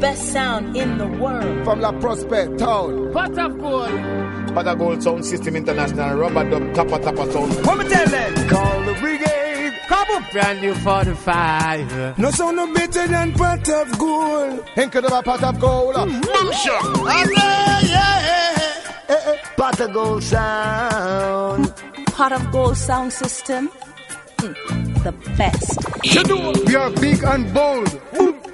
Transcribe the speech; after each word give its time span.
best 0.00 0.32
sound 0.32 0.76
in 0.76 0.98
the 0.98 1.06
world. 1.06 1.64
From 1.64 1.80
La 1.80 1.92
Prospect 1.92 2.58
Town. 2.58 3.12
Pot 3.12 3.38
of 3.38 3.58
gold. 3.58 3.90
Pot 4.54 4.66
of 4.66 4.78
gold 4.78 5.02
sound 5.02 5.24
system 5.24 5.56
international. 5.56 6.16
Rubber 6.16 6.48
dub 6.50 6.74
tappa 6.74 6.98
tappa 6.98 7.30
sound. 7.32 7.52
What 7.66 7.78
me 7.78 7.84
tell 7.88 8.06
them? 8.06 8.48
Call 8.48 8.82
the 8.82 8.94
brigade. 8.94 9.72
Come 9.88 10.08
up, 10.16 10.30
brand 10.32 10.60
new 10.62 10.74
45. 10.74 12.18
No 12.18 12.30
sound 12.30 12.56
no 12.56 12.72
better 12.72 13.06
than 13.06 13.32
pot 13.32 13.68
of 13.68 13.98
gold. 13.98 14.64
Incredible 14.76 15.22
pot 15.22 15.42
of 15.42 15.60
gold. 15.60 15.94
Boom 15.94 16.52
shot. 16.52 16.82
Pot 19.56 19.80
of 19.80 19.92
gold 19.92 20.22
sound. 20.22 21.72
Pot 22.06 22.32
of 22.32 22.50
gold 22.52 22.76
sound 22.76 23.12
system. 23.12 23.70
Mm, 24.38 24.93
the 25.04 25.12
best. 25.36 25.78
We 26.66 26.74
are 26.76 26.90
big 26.90 27.22
and 27.24 27.52
bold. 27.52 28.00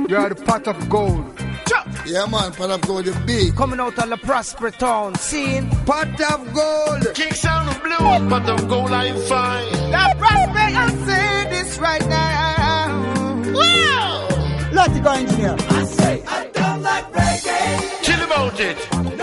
We 0.08 0.14
are 0.16 0.28
the 0.28 0.34
pot 0.34 0.66
of 0.66 0.88
gold. 0.88 1.24
Yeah, 2.04 2.26
man, 2.26 2.52
pot 2.52 2.70
of 2.70 2.80
gold, 2.82 3.06
you 3.06 3.14
big. 3.24 3.54
Coming 3.54 3.78
out 3.78 3.96
of 3.98 4.08
the 4.10 4.16
Prosper 4.16 4.70
town 4.72 5.14
scene. 5.14 5.70
Pot 5.86 6.20
of 6.32 6.52
gold. 6.52 7.14
King 7.14 7.32
sound 7.32 7.68
of 7.70 7.80
blue. 7.82 8.28
Pot 8.28 8.48
of 8.48 8.68
gold 8.68 8.90
I'm 8.90 9.16
fine. 9.22 9.72
The 9.94 10.14
Prosper, 10.18 10.58
I 10.58 10.88
say 11.06 11.50
this 11.50 11.78
right 11.78 12.06
now. 12.08 13.52
Wow. 13.54 14.28
Let 14.72 14.96
it 14.96 15.04
go, 15.04 15.10
engineer. 15.12 15.56
I 15.58 15.84
say, 15.84 16.22
I 16.26 16.46
don't 16.52 16.82
like 16.82 17.12
reggae. 17.12 18.02
Chill 18.02 18.22
about 18.24 18.58
it. 18.60 19.19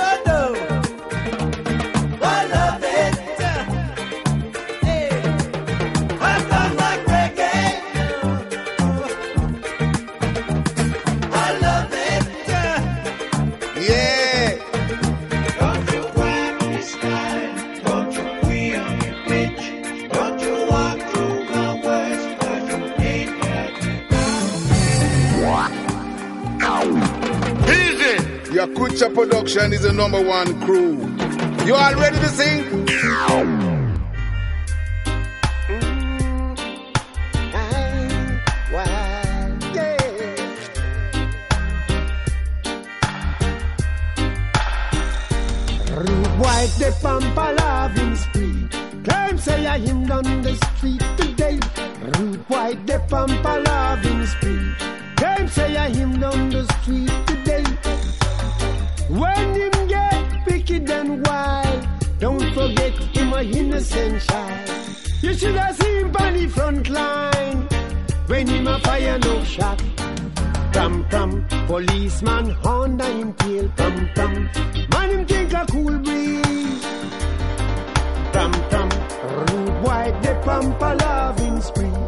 Yakucha 28.98 29.14
Production 29.14 29.74
is 29.74 29.82
the 29.82 29.94
number 29.94 30.20
one 30.22 30.60
crew. 30.62 30.98
You 31.66 31.76
all 31.76 31.94
ready 31.96 32.18
to 32.18 32.30
sing? 32.30 32.64
White 46.40 46.74
the 46.80 46.96
pampa 47.02 47.56
loving 47.60 48.16
spree. 48.16 48.68
Claim 49.04 49.38
say 49.38 49.68
I 49.68 49.78
him 49.78 50.12
on 50.12 50.42
the 50.42 50.56
street 50.76 51.04
today. 51.18 51.60
Rude 52.20 52.40
white 52.50 52.86
the 52.88 53.00
pampa 53.10 53.64
loving 53.68 54.26
spree. 54.26 54.74
Claim 55.18 55.48
say 55.50 55.78
I 55.78 55.90
him 55.90 56.24
on 56.24 56.50
the 56.50 56.66
street 56.82 57.12
today. 57.28 57.47
A 63.38 63.44
innocent 63.44 64.20
child. 64.24 64.70
You 65.22 65.34
should 65.36 65.56
have 65.56 65.76
seen 65.76 66.12
the 66.12 66.48
front 66.48 66.90
line 66.90 67.68
when 68.26 68.48
him 68.48 68.68
a 68.68 68.80
fire 68.80 69.20
no 69.20 69.44
shot. 69.44 69.80
Pram 70.74 71.06
pram, 71.10 71.46
policeman 71.68 72.50
Honda 72.64 73.06
him 73.06 73.34
tail 73.34 73.70
pram 73.76 74.10
pram. 74.16 74.34
Man 74.92 75.10
him 75.12 75.26
think 75.26 75.54
a 75.54 75.66
cool 75.70 75.98
breeze. 76.00 76.86
Pram 78.34 78.54
pram, 78.70 78.90
rude 79.46 79.84
white 79.84 80.18
the 80.24 80.34
pampa 80.46 80.92
loving 81.04 81.62
spree. 81.62 82.00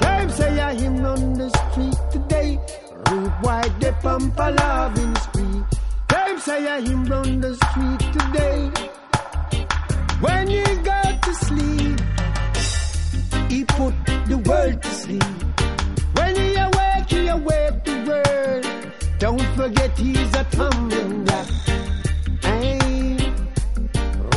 Time 0.00 0.30
say 0.30 0.58
I 0.58 0.74
him 0.74 1.04
on 1.04 1.34
the 1.34 1.48
street 1.60 1.98
today. 2.10 2.58
Rude 3.10 3.36
white 3.42 3.74
the 3.80 3.92
pampa 4.02 4.48
loving 4.58 5.14
spree. 5.16 5.62
Time 6.08 6.38
say 6.38 6.66
I 6.66 6.80
him 6.80 7.12
on 7.12 7.40
the 7.40 7.54
street 7.56 8.02
today. 8.16 8.97
When 10.20 10.48
he 10.48 10.62
got 10.82 11.22
to 11.22 11.34
sleep, 11.34 12.00
he 13.48 13.64
put 13.64 13.94
the 14.26 14.42
world 14.44 14.82
to 14.82 14.88
sleep. 14.88 15.22
When 16.14 16.34
he 16.34 16.54
awake, 16.56 17.08
he 17.08 17.28
awake 17.28 17.84
the 17.84 17.96
world. 18.08 18.66
Don't 19.20 19.46
forget 19.54 19.96
he's 19.96 20.34
a 20.34 20.42
tumbling. 20.50 21.26
Hey, 22.42 23.32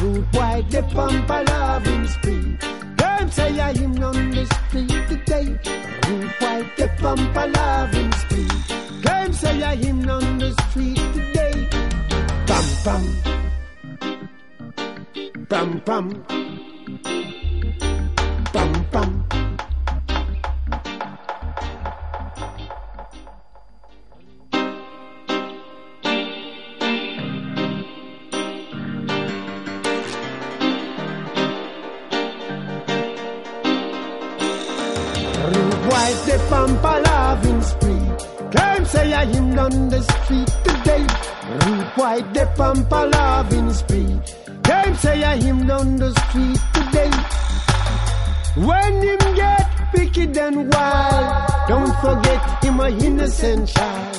rude 0.02 0.28
white 0.36 0.70
the 0.70 0.84
pampa 0.94 1.46
loving 1.50 2.08
spree. 2.08 2.58
Don't 2.98 3.34
say 3.34 3.60
I 3.60 3.74
him 3.74 4.04
on 4.04 4.32
the 4.32 4.46
street 4.46 5.08
today. 5.10 5.48
Rude 6.08 6.32
white 6.42 6.78
the 6.78 6.88
pampa 7.00 7.48
loving 7.58 8.12
spree. 8.22 9.02
Don't 9.02 9.34
say 9.34 9.64
I 9.64 9.76
him 9.76 10.08
on 10.08 10.38
the 10.38 10.52
street 10.70 11.02
today. 11.16 11.68
Pam 12.46 12.66
pam. 12.84 13.32
Pam 15.52 15.82
pam. 15.82 16.10
Pam 18.54 18.72
pam. 18.92 19.10
White 35.90 36.22
the 36.28 36.38
pampa 36.48 37.02
loving 37.04 37.62
spree. 37.62 38.08
Claim 38.52 38.86
say 38.86 39.14
I 39.14 39.26
him 39.26 39.60
on 39.60 39.90
the 39.90 40.02
street 40.02 40.48
today. 40.64 41.06
White 41.96 42.34
the 42.34 42.46
pampa 42.56 43.10
loving 43.14 43.74
spree. 43.74 44.41
Claim 44.82 44.96
say 44.96 45.24
I 45.24 45.36
him 45.38 45.68
down 45.68 45.98
the 45.98 46.10
street 46.22 46.60
today. 46.74 47.12
When 48.66 48.94
him 49.04 49.36
get 49.36 49.68
wicked 49.94 50.36
and 50.36 50.74
wild, 50.74 51.68
don't 51.68 51.94
forget 52.02 52.64
him 52.64 52.80
a 52.80 52.90
innocent 52.90 53.68
child. 53.68 54.18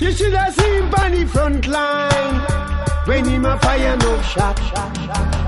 You 0.00 0.12
should 0.12 0.34
have 0.34 0.54
seen 0.54 0.82
him 0.82 0.94
on 0.94 1.12
the 1.12 1.26
front 1.28 1.66
line 1.66 2.40
when 3.06 3.24
him 3.24 3.46
a 3.46 3.58
fire 3.60 3.96
no 3.96 4.20
shot, 4.22 4.58
shot, 4.58 4.96
shot, 4.98 5.41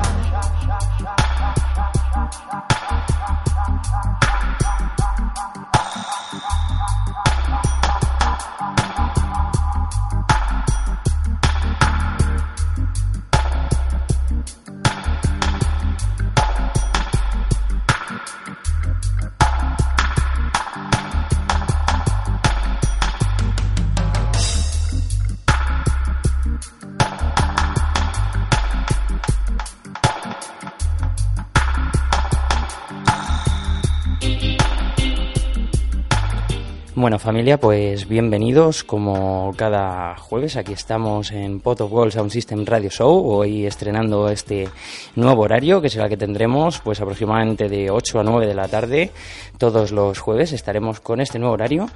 Bueno 37.04 37.19
familia, 37.19 37.61
pues 37.61 38.08
bienvenidos 38.08 38.82
como 38.82 39.52
cada 39.58 40.17
jueves. 40.17 40.56
Aquí 40.56 40.73
estamos 40.73 41.32
en 41.32 41.61
Pot 41.61 41.82
of 41.82 41.90
Gold 41.90 42.12
Sound 42.12 42.31
System 42.31 42.64
Radio 42.64 42.88
Show, 42.88 43.29
hoy 43.29 43.67
estrenando 43.67 44.31
este 44.31 44.70
nuevo 45.14 45.43
horario 45.43 45.82
que 45.82 45.90
será 45.90 46.05
el 46.05 46.08
que 46.08 46.17
tendremos 46.17 46.81
pues 46.81 47.02
aproximadamente 47.02 47.69
de 47.69 47.90
8 47.90 48.20
a 48.20 48.23
9 48.23 48.46
de 48.46 48.55
la 48.55 48.69
tarde 48.69 49.11
todos 49.58 49.93
los 49.93 50.19
jueves. 50.19 50.55
Estaremos 50.55 51.00
con 51.00 51.20
este 51.20 51.38
nuevo 51.38 51.52
horario 51.52 51.90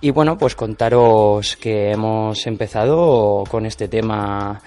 y 0.00 0.12
bueno, 0.12 0.38
pues 0.38 0.54
contaros 0.54 1.56
que 1.56 1.90
hemos 1.90 2.46
empezado 2.46 3.44
con 3.50 3.66
este 3.66 3.88
tema 3.88 4.62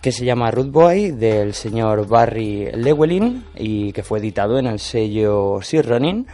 que 0.00 0.10
se 0.10 0.24
llama 0.24 0.50
Root 0.50 0.72
Boy 0.72 1.12
del 1.12 1.54
señor 1.54 2.08
Barry 2.08 2.72
Llewellyn 2.72 3.44
y 3.54 3.92
que 3.92 4.02
fue 4.02 4.18
editado 4.18 4.58
en 4.58 4.66
el 4.66 4.80
sello 4.80 5.60
Sir 5.62 5.86
Running 5.86 6.26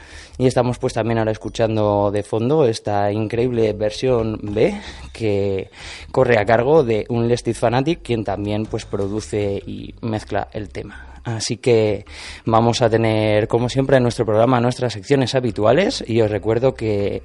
y 0.42 0.46
estamos 0.48 0.80
pues 0.80 0.92
también 0.92 1.18
ahora 1.18 1.30
escuchando 1.30 2.10
de 2.10 2.24
fondo 2.24 2.66
esta 2.66 3.12
increíble 3.12 3.72
versión 3.74 4.40
B 4.42 4.74
que 5.12 5.70
corre 6.10 6.36
a 6.36 6.44
cargo 6.44 6.82
de 6.82 7.06
un 7.10 7.28
Lestit 7.28 7.54
Fanatic 7.54 8.02
quien 8.02 8.24
también 8.24 8.66
pues 8.66 8.84
produce 8.84 9.62
y 9.64 9.94
mezcla 10.00 10.48
el 10.52 10.68
tema. 10.68 11.11
Así 11.24 11.56
que 11.56 12.04
vamos 12.44 12.82
a 12.82 12.90
tener, 12.90 13.48
como 13.48 13.68
siempre, 13.68 13.96
en 13.96 14.02
nuestro 14.02 14.24
programa 14.24 14.60
nuestras 14.60 14.92
secciones 14.92 15.34
habituales 15.34 16.04
y 16.06 16.20
os 16.20 16.30
recuerdo 16.30 16.74
que 16.74 17.22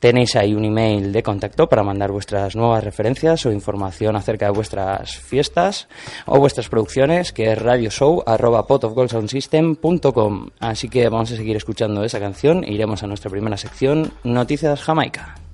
tenéis 0.00 0.36
ahí 0.36 0.54
un 0.54 0.64
email 0.64 1.12
de 1.12 1.22
contacto 1.22 1.68
para 1.68 1.82
mandar 1.82 2.12
vuestras 2.12 2.56
nuevas 2.56 2.84
referencias 2.84 3.44
o 3.46 3.52
información 3.52 4.16
acerca 4.16 4.46
de 4.46 4.52
vuestras 4.52 5.16
fiestas 5.16 5.88
o 6.26 6.38
vuestras 6.38 6.68
producciones, 6.68 7.32
que 7.32 7.52
es 7.52 7.58
radioshow.potofgoldsoundsystem.com. 7.60 10.50
Así 10.60 10.88
que 10.88 11.08
vamos 11.08 11.32
a 11.32 11.36
seguir 11.36 11.56
escuchando 11.56 12.04
esa 12.04 12.20
canción 12.20 12.62
e 12.64 12.72
iremos 12.72 13.02
a 13.02 13.06
nuestra 13.06 13.30
primera 13.30 13.56
sección, 13.56 14.12
Noticias 14.24 14.82
Jamaica. 14.82 15.45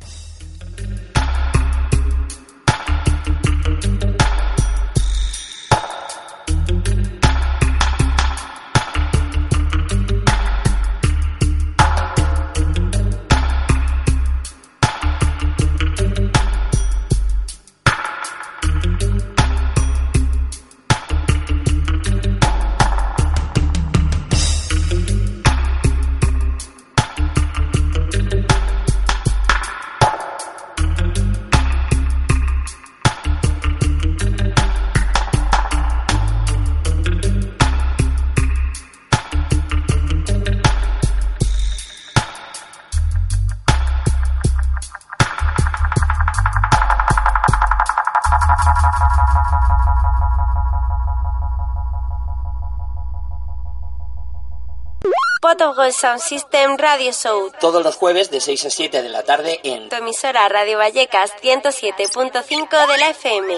Of 55.82 55.88
Gold 55.88 55.94
Sound 55.94 56.20
System 56.20 56.76
Radio 56.78 57.10
Show. 57.12 57.50
Todos 57.58 57.82
los 57.82 57.96
jueves 57.96 58.30
de 58.30 58.40
6 58.40 58.66
a 58.66 58.70
7 58.70 59.02
de 59.02 59.08
la 59.08 59.24
tarde 59.24 59.58
en 59.64 59.88
Tu 59.88 59.96
emisora 59.96 60.48
Radio 60.48 60.78
Vallecas 60.78 61.32
107.5 61.42 62.86
de 62.86 62.98
la 62.98 63.10
FM. 63.10 63.54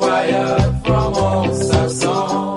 Required 0.00 0.84
from 0.84 1.14
us 1.14 1.70
a 1.74 1.90
song. 1.90 2.49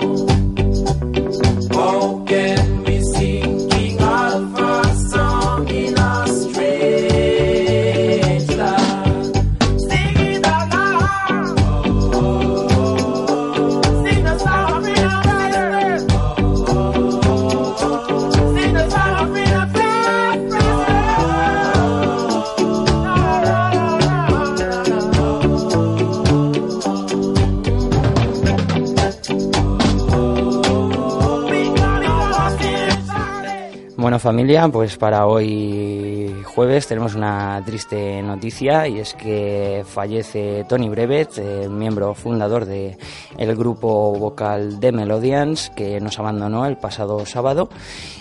Familia, 34.23 34.69
pues 34.69 34.95
para 34.95 35.27
hoy 35.27 36.33
jueves 36.45 36.87
tenemos 36.87 37.13
una 37.13 37.61
triste 37.65 38.21
noticia 38.23 38.87
y 38.87 38.99
es 38.99 39.13
que 39.15 39.83
fallece 39.85 40.63
Tony 40.69 40.87
Brevet, 40.87 41.37
eh, 41.39 41.67
miembro 41.67 42.13
fundador 42.13 42.63
de 42.63 42.97
el 43.37 43.53
grupo 43.57 44.13
vocal 44.13 44.79
The 44.79 44.93
Melodians, 44.93 45.71
que 45.75 45.99
nos 45.99 46.19
abandonó 46.19 46.65
el 46.65 46.77
pasado 46.77 47.25
sábado 47.25 47.67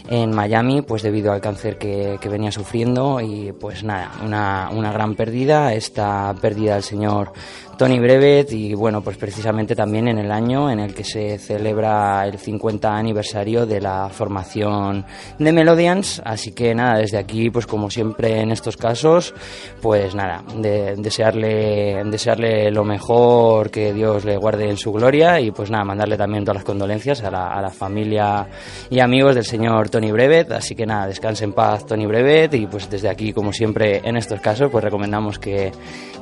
en 0.08 0.34
Miami, 0.34 0.82
pues 0.82 1.02
debido 1.02 1.32
al 1.32 1.40
cáncer 1.40 1.78
que, 1.78 2.19
que 2.20 2.28
venía 2.28 2.50
sufriendo 2.52 3.20
y 3.20 3.52
pues 3.52 3.84
nada, 3.84 4.10
una, 4.25 4.69
una 4.72 4.93
gran 4.93 5.14
pérdida, 5.14 5.72
esta 5.75 6.34
pérdida 6.40 6.75
del 6.75 6.82
señor 6.82 7.32
Tony 7.78 7.99
Brevet 7.99 8.52
y 8.52 8.75
bueno, 8.75 9.00
pues 9.00 9.16
precisamente 9.16 9.75
también 9.75 10.06
en 10.06 10.19
el 10.19 10.31
año 10.31 10.70
en 10.70 10.78
el 10.78 10.94
que 10.94 11.04
se 11.04 11.38
celebra 11.38 12.25
el 12.26 12.38
50 12.38 12.94
aniversario 12.94 13.64
de 13.66 13.81
la 13.81 14.08
formación 14.10 15.04
de 15.38 15.52
Melodians, 15.52 16.20
así 16.25 16.52
que 16.52 16.74
nada, 16.74 16.98
desde 16.98 17.19
aquí 17.19 17.50
pues 17.50 17.67
como 17.67 17.91
siempre 17.91 18.41
en 18.41 18.50
estos 18.53 18.76
casos, 18.76 19.34
pues 19.81 20.15
nada, 20.15 20.43
de- 20.56 20.96
desearle 20.96 22.03
desearle 22.05 22.70
lo 22.70 22.84
mejor, 22.84 23.70
que 23.70 23.93
Dios 23.93 24.24
le 24.24 24.36
guarde 24.36 24.69
en 24.69 24.76
su 24.76 24.93
gloria 24.93 25.41
y 25.41 25.50
pues 25.50 25.70
nada, 25.70 25.84
mandarle 25.84 26.17
también 26.17 26.44
todas 26.44 26.56
las 26.56 26.65
condolencias 26.65 27.22
a 27.22 27.31
la, 27.31 27.48
a 27.48 27.62
la 27.62 27.70
familia 27.70 28.46
y 28.91 29.00
amigos 29.00 29.34
del 29.34 29.44
señor 29.44 29.88
Tony 29.93 30.11
Brevet, 30.11 30.51
así 30.51 30.75
que 30.75 30.87
nada, 30.87 31.06
descanse 31.06 31.44
en 31.44 31.53
paz 31.53 31.87
Tony 31.87 32.06
Brevet 32.06 32.55
y 32.55 32.67
pues 32.67 32.89
desde 32.89 33.11
aquí 33.11 33.32
como 33.32 33.53
siempre 33.53 34.01
en 34.03 34.17
estos 34.17 34.41
casos 34.41 34.70
pues 34.70 34.82
recomendamos 34.82 35.39
que, 35.39 35.70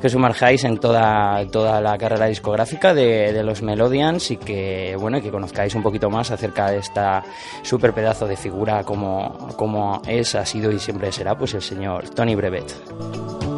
que 0.01 0.09
sumerjáis 0.09 0.65
en 0.65 0.77
toda, 0.77 1.43
toda 1.47 1.79
la 1.79 1.97
carrera 1.97 2.27
discográfica 2.27 2.93
de, 2.93 3.41
los 3.41 3.61
Melodians 3.63 4.29
y 4.29 4.37
que 4.37 4.95
bueno 4.99 5.21
que 5.21 5.31
conozcáis 5.31 5.73
un 5.73 5.81
poquito 5.81 6.09
más 6.09 6.29
acerca 6.29 6.69
de 6.69 6.79
esta 6.79 7.23
super 7.63 7.93
pedazo 7.93 8.27
de 8.27 8.35
figura 8.35 8.83
como, 8.83 9.47
como 9.55 10.01
es, 10.05 10.35
ha 10.35 10.45
sido 10.45 10.71
y 10.71 10.77
siempre 10.77 11.11
será 11.11 11.35
pues 11.37 11.53
el 11.53 11.61
señor 11.61 12.09
Tony 12.09 12.35
Brevet. 12.35 13.50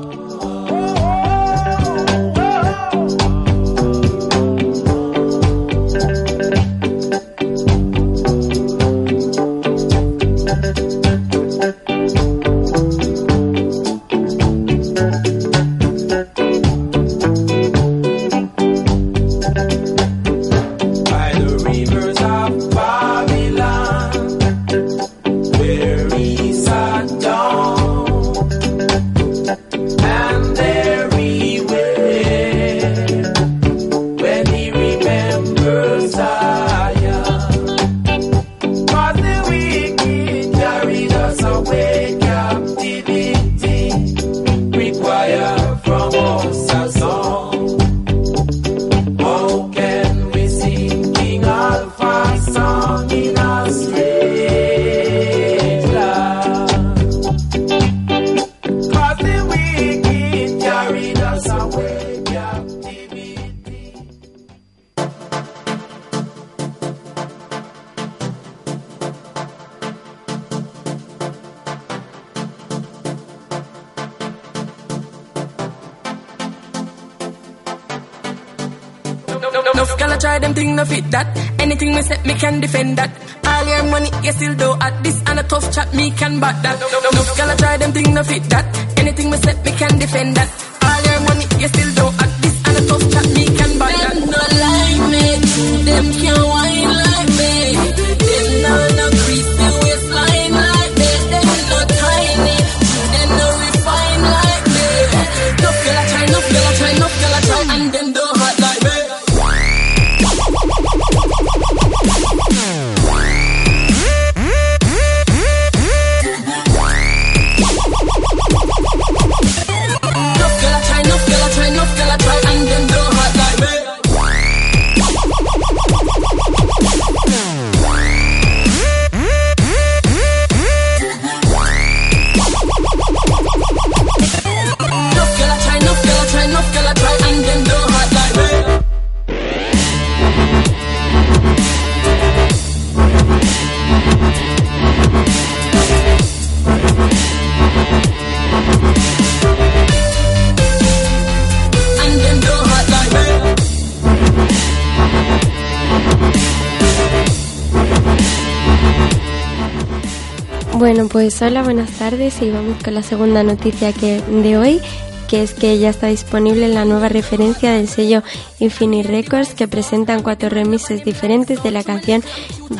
Hola, 161.46 161.62
buenas 161.62 161.92
tardes 161.92 162.42
y 162.42 162.50
vamos 162.52 162.82
con 162.84 162.94
la 162.94 163.04
segunda 163.04 163.44
noticia 163.44 163.92
de 163.92 164.58
hoy, 164.58 164.80
que 165.28 165.44
es 165.44 165.54
que 165.54 165.78
ya 165.78 165.90
está 165.90 166.08
disponible 166.08 166.70
la 166.70 166.86
nueva 166.86 167.10
referencia 167.10 167.74
del 167.74 167.90
sello 167.90 168.24
Infinite 168.60 169.10
Records 169.10 169.54
que 169.54 169.68
presentan 169.68 170.24
cuatro 170.24 170.50
remixes 170.50 171.04
diferentes 171.04 171.62
de 171.62 171.72
la 171.72 171.84
canción 171.84 172.24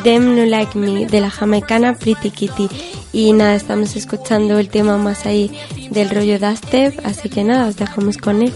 Them 0.02 0.34
No 0.34 0.46
Like 0.46 0.78
Me 0.78 1.06
de 1.06 1.20
la 1.20 1.30
jamaicana 1.30 1.94
Pretty 1.94 2.30
Kitty. 2.30 2.68
Y 3.12 3.32
nada, 3.32 3.54
estamos 3.54 3.96
escuchando 3.96 4.58
el 4.58 4.68
tema 4.68 4.96
más 4.96 5.26
ahí 5.26 5.50
del 5.90 6.08
rollo 6.08 6.38
Dubstep, 6.38 7.04
así 7.04 7.28
que 7.28 7.44
nada, 7.44 7.68
os 7.68 7.76
dejamos 7.76 8.16
con 8.16 8.42
él. 8.42 8.52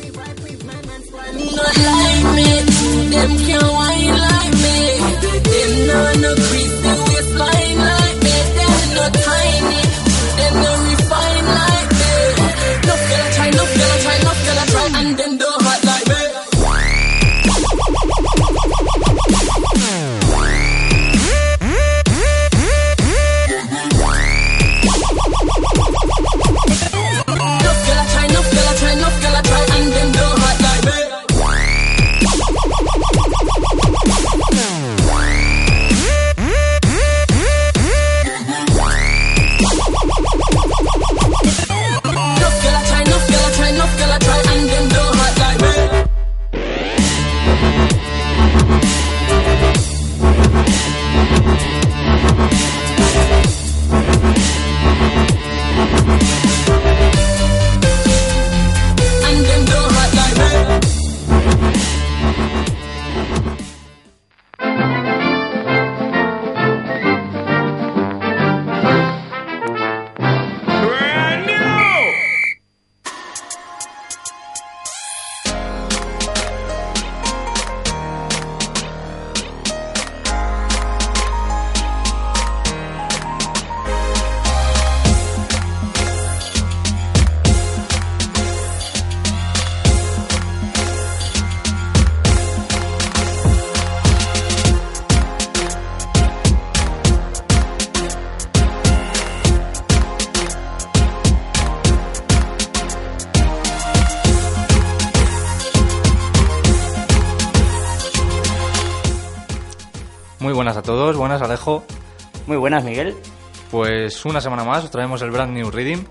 Una 114.24 114.40
semana 114.40 114.64
más 114.64 114.84
os 114.84 114.90
traemos 114.90 115.22
el 115.22 115.30
brand 115.30 115.52
new 115.52 115.70
Reading. 115.70 116.04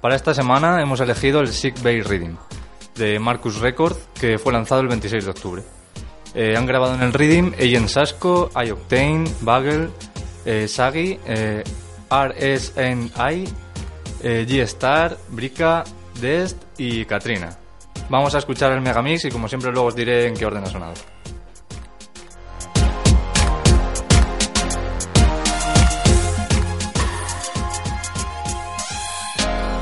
Para 0.00 0.16
esta 0.16 0.32
semana 0.32 0.80
hemos 0.80 1.00
elegido 1.00 1.40
el 1.40 1.48
Sick 1.48 1.82
Bay 1.82 2.00
Reading 2.00 2.36
de 2.96 3.18
Marcus 3.18 3.60
Record 3.60 3.96
que 4.18 4.38
fue 4.38 4.52
lanzado 4.52 4.80
el 4.80 4.88
26 4.88 5.24
de 5.24 5.30
octubre. 5.30 5.62
Eh, 6.34 6.54
han 6.56 6.64
grabado 6.64 6.94
en 6.94 7.02
el 7.02 7.12
Reading 7.12 7.52
Agent 7.54 7.88
Sasco, 7.88 8.50
iOctane, 8.54 9.24
Bagel, 9.40 9.90
eh, 10.44 10.68
Sagi, 10.68 11.18
eh, 11.26 11.62
RSNI, 12.08 13.44
eh, 14.22 14.46
G-Star, 14.48 15.16
Brica, 15.28 15.84
Dest 16.20 16.62
y 16.78 17.04
Katrina. 17.04 17.58
Vamos 18.08 18.34
a 18.34 18.38
escuchar 18.38 18.72
el 18.72 18.80
Megamix 18.80 19.24
y 19.26 19.30
como 19.30 19.48
siempre 19.48 19.70
luego 19.70 19.88
os 19.88 19.94
diré 19.94 20.26
en 20.26 20.34
qué 20.34 20.46
orden 20.46 20.64
ha 20.64 20.66
sonado. 20.66 20.94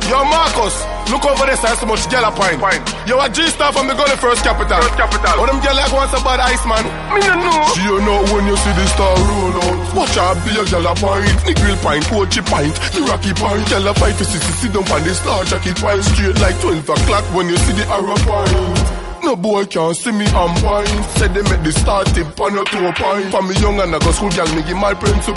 Yo, 0.08 0.24
Markus, 0.24 0.72
look 1.12 1.20
over 1.28 1.44
there, 1.44 1.60
sir. 1.60 1.68
So 1.76 1.84
much 1.84 2.10
yellow 2.10 2.32
pine. 2.32 2.58
pine. 2.58 2.80
Yo, 3.04 3.20
a 3.20 3.28
G-Star 3.28 3.72
from 3.76 3.88
the 3.88 3.94
Gully 3.94 4.16
First 4.16 4.42
Capital. 4.42 4.80
First 4.80 4.96
Capital. 4.96 5.36
Oh, 5.36 5.44
them 5.44 5.60
gyal 5.60 5.76
like 5.76 5.92
once 5.92 6.16
about 6.16 6.40
ice, 6.40 6.64
man. 6.64 6.80
Me 7.12 7.20
no 7.28 7.36
know. 7.36 7.60
She 7.76 7.84
you 7.84 8.00
know 8.00 8.24
when 8.32 8.48
you 8.48 8.56
see 8.56 8.72
the 8.72 8.86
star 8.88 9.12
roll 9.12 9.60
out. 9.68 9.94
Watch 9.94 10.16
out, 10.16 10.40
be 10.48 10.56
a 10.56 10.64
gyal 10.64 10.88
a 10.88 10.96
pint. 10.96 11.28
Nickel 11.44 11.76
pint, 11.84 12.04
coachy 12.08 12.40
pint. 12.40 12.72
The 12.96 13.04
rocky 13.04 13.36
pint. 13.36 13.68
Gyal 13.68 13.84
a 13.84 13.92
fight 14.00 14.16
to 14.16 14.24
see, 14.24 14.40
sit 14.40 14.72
down 14.72 14.88
on 14.88 15.04
the 15.04 15.12
star 15.12 15.44
jacket 15.44 15.76
pint. 15.76 16.02
Straight 16.02 16.40
like 16.40 16.58
12 16.60 16.88
o'clock 16.88 17.24
when 17.36 17.48
you 17.52 17.58
see 17.58 17.76
the 17.76 17.84
arrow 17.92 18.16
pint. 18.24 19.07
No 19.28 19.36
boy 19.36 19.66
can 19.66 19.92
see 19.92 20.08
me 20.10 20.24
I'm 20.32 20.56
wine 20.64 20.88
Said 21.20 21.36
they 21.36 21.44
make 21.52 21.60
the 21.60 21.68
start 21.68 22.08
tip 22.16 22.32
on 22.40 22.56
your 22.56 22.64
two 22.64 22.80
pint 22.96 23.28
For 23.28 23.44
me 23.44 23.52
young 23.60 23.76
and 23.76 23.92
I 23.92 24.00
go 24.00 24.08
school 24.16 24.32
girl 24.32 24.48
me 24.56 24.64
give 24.64 24.80
my 24.80 24.96
parents 24.96 25.28
a 25.28 25.36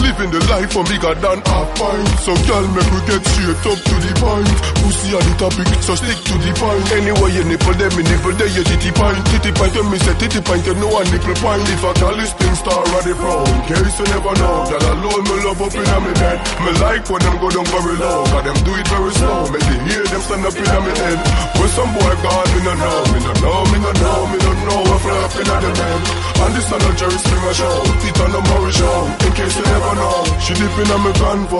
Living 0.00 0.32
the 0.32 0.40
life 0.48 0.72
for 0.72 0.80
bigger 0.88 1.12
than 1.12 1.44
half 1.44 1.68
pint. 1.76 2.08
So 2.24 2.32
girl 2.48 2.64
make 2.72 2.88
we 2.88 3.04
get 3.04 3.20
straight 3.20 3.60
up 3.68 3.76
to 3.76 3.94
the 4.00 4.12
point. 4.16 4.48
Pussy 4.80 5.12
on 5.12 5.20
the 5.20 5.34
topic 5.36 5.68
so 5.84 5.92
stick 5.92 6.16
to 6.24 6.34
the 6.40 6.56
point. 6.56 6.80
Anyway 6.88 7.36
you 7.36 7.44
nipple 7.44 7.76
them 7.76 7.92
me 8.00 8.02
nipple 8.08 8.32
there 8.32 8.48
you 8.48 8.64
titty 8.64 8.96
pint. 8.96 9.20
Titty 9.28 9.52
pint 9.52 9.76
when 9.76 9.92
me 9.92 10.00
say 10.00 10.16
titty 10.16 10.40
pint 10.40 10.64
you 10.64 10.72
know 10.80 10.88
I 10.88 11.04
nipple 11.12 11.36
pint. 11.44 11.68
If 11.68 11.84
I 11.84 11.92
call 12.00 12.16
this 12.16 12.32
thing 12.32 12.56
star 12.56 12.80
front 12.80 13.44
In 13.52 13.60
case 13.68 13.92
you 14.00 14.08
never 14.08 14.32
know. 14.40 14.72
That 14.72 14.88
alone 14.88 15.28
me 15.28 15.36
love 15.44 15.60
up 15.60 15.76
in 15.76 15.84
me 15.84 16.12
bed. 16.16 16.40
Me 16.64 16.72
like 16.80 17.04
when 17.12 17.20
them 17.20 17.36
go 17.44 17.52
down 17.52 17.68
very 17.68 17.92
low 18.00 18.24
Cause 18.32 18.44
them 18.48 18.56
do 18.64 18.72
it 18.72 18.88
very 18.88 19.12
slow. 19.20 19.52
Make 19.52 19.68
the 19.68 19.76
hear 19.84 20.04
them 20.08 20.22
stand 20.24 20.48
up 20.48 20.56
in 20.56 20.64
me 20.64 20.92
head. 20.96 21.20
When 21.60 21.68
some 21.76 21.92
boy 21.92 22.16
gone 22.24 22.48
me 22.56 22.60
no 22.64 22.72
know 22.72 23.17
Me 23.18 23.24
no 23.26 23.34
know, 23.42 23.66
me 23.74 23.78
no 23.82 23.90
know, 23.98 24.30
me 24.30 24.38
no 24.38 24.52
know 24.62 24.78
what 24.86 25.02
flapping 25.02 25.50
at 25.50 25.58
the 25.58 25.70
rain. 25.74 26.00
And 26.38 26.54
this 26.54 26.70
on 26.70 26.78
a 26.78 26.90
Jerry 26.94 27.18
Springer 27.18 27.50
show, 27.50 27.82
it 28.06 28.14
on 28.22 28.30
a 28.30 28.40
Murray 28.46 28.70
show. 28.70 29.10
In 29.26 29.32
case 29.34 29.58
you 29.58 29.66
never 29.66 29.94
know, 29.98 30.22
she 30.38 30.54
dipping 30.54 30.86
on 30.94 31.02
me 31.02 31.10
convo, 31.18 31.58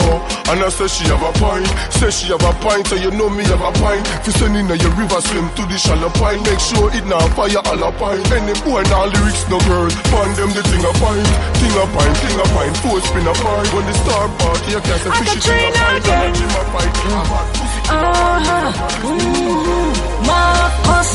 and 0.55 0.63
I 0.63 0.71
say 0.71 0.87
she 0.87 1.03
have 1.11 1.19
a 1.19 1.35
pint. 1.35 1.67
Say 1.91 2.15
she 2.15 2.31
have 2.31 2.47
a 2.47 2.55
pint, 2.63 2.87
so 2.87 2.95
you 2.95 3.11
know 3.11 3.27
me 3.27 3.43
have 3.51 3.59
a 3.59 3.75
pint. 3.75 4.07
You 4.23 4.39
send 4.39 4.55
in 4.55 4.71
your 4.71 4.95
river 4.95 5.19
swim 5.19 5.51
to 5.59 5.67
the 5.67 5.75
shallow 5.75 6.15
pint, 6.15 6.47
make 6.47 6.63
sure 6.63 6.95
it 6.95 7.03
now 7.11 7.27
fire 7.35 7.59
all 7.59 7.83
a 7.83 7.91
pint. 7.91 8.23
Any 8.31 8.55
boy 8.63 8.87
now 8.87 9.11
lyrics 9.11 9.43
no 9.51 9.59
girl, 9.67 9.91
find 10.15 10.31
them 10.39 10.55
the 10.55 10.63
thing 10.63 10.87
a 10.87 10.93
pint, 11.03 11.27
thing 11.59 11.75
a 11.75 11.85
pint, 11.91 12.15
thing 12.23 12.39
a 12.39 12.47
pint. 12.55 12.75
Four 12.87 13.03
spin 13.03 13.27
a 13.27 13.35
pint 13.35 13.67
when 13.75 13.83
the 13.83 13.95
star 13.99 14.31
party, 14.39 14.79
you 14.79 14.83
can't 14.87 15.03
say 15.03 15.11
I 15.11 15.19
fishy 15.27 15.43
can 15.43 15.43
thing 15.43 15.59
a 15.59 15.75
train 15.75 15.75
pint, 15.75 16.07
again. 16.07 16.23
and 16.23 16.31
a 16.31 16.39
gym 16.39 16.55
a 16.55 16.63
pint. 16.71 17.78
Uh-huh. 17.91 18.69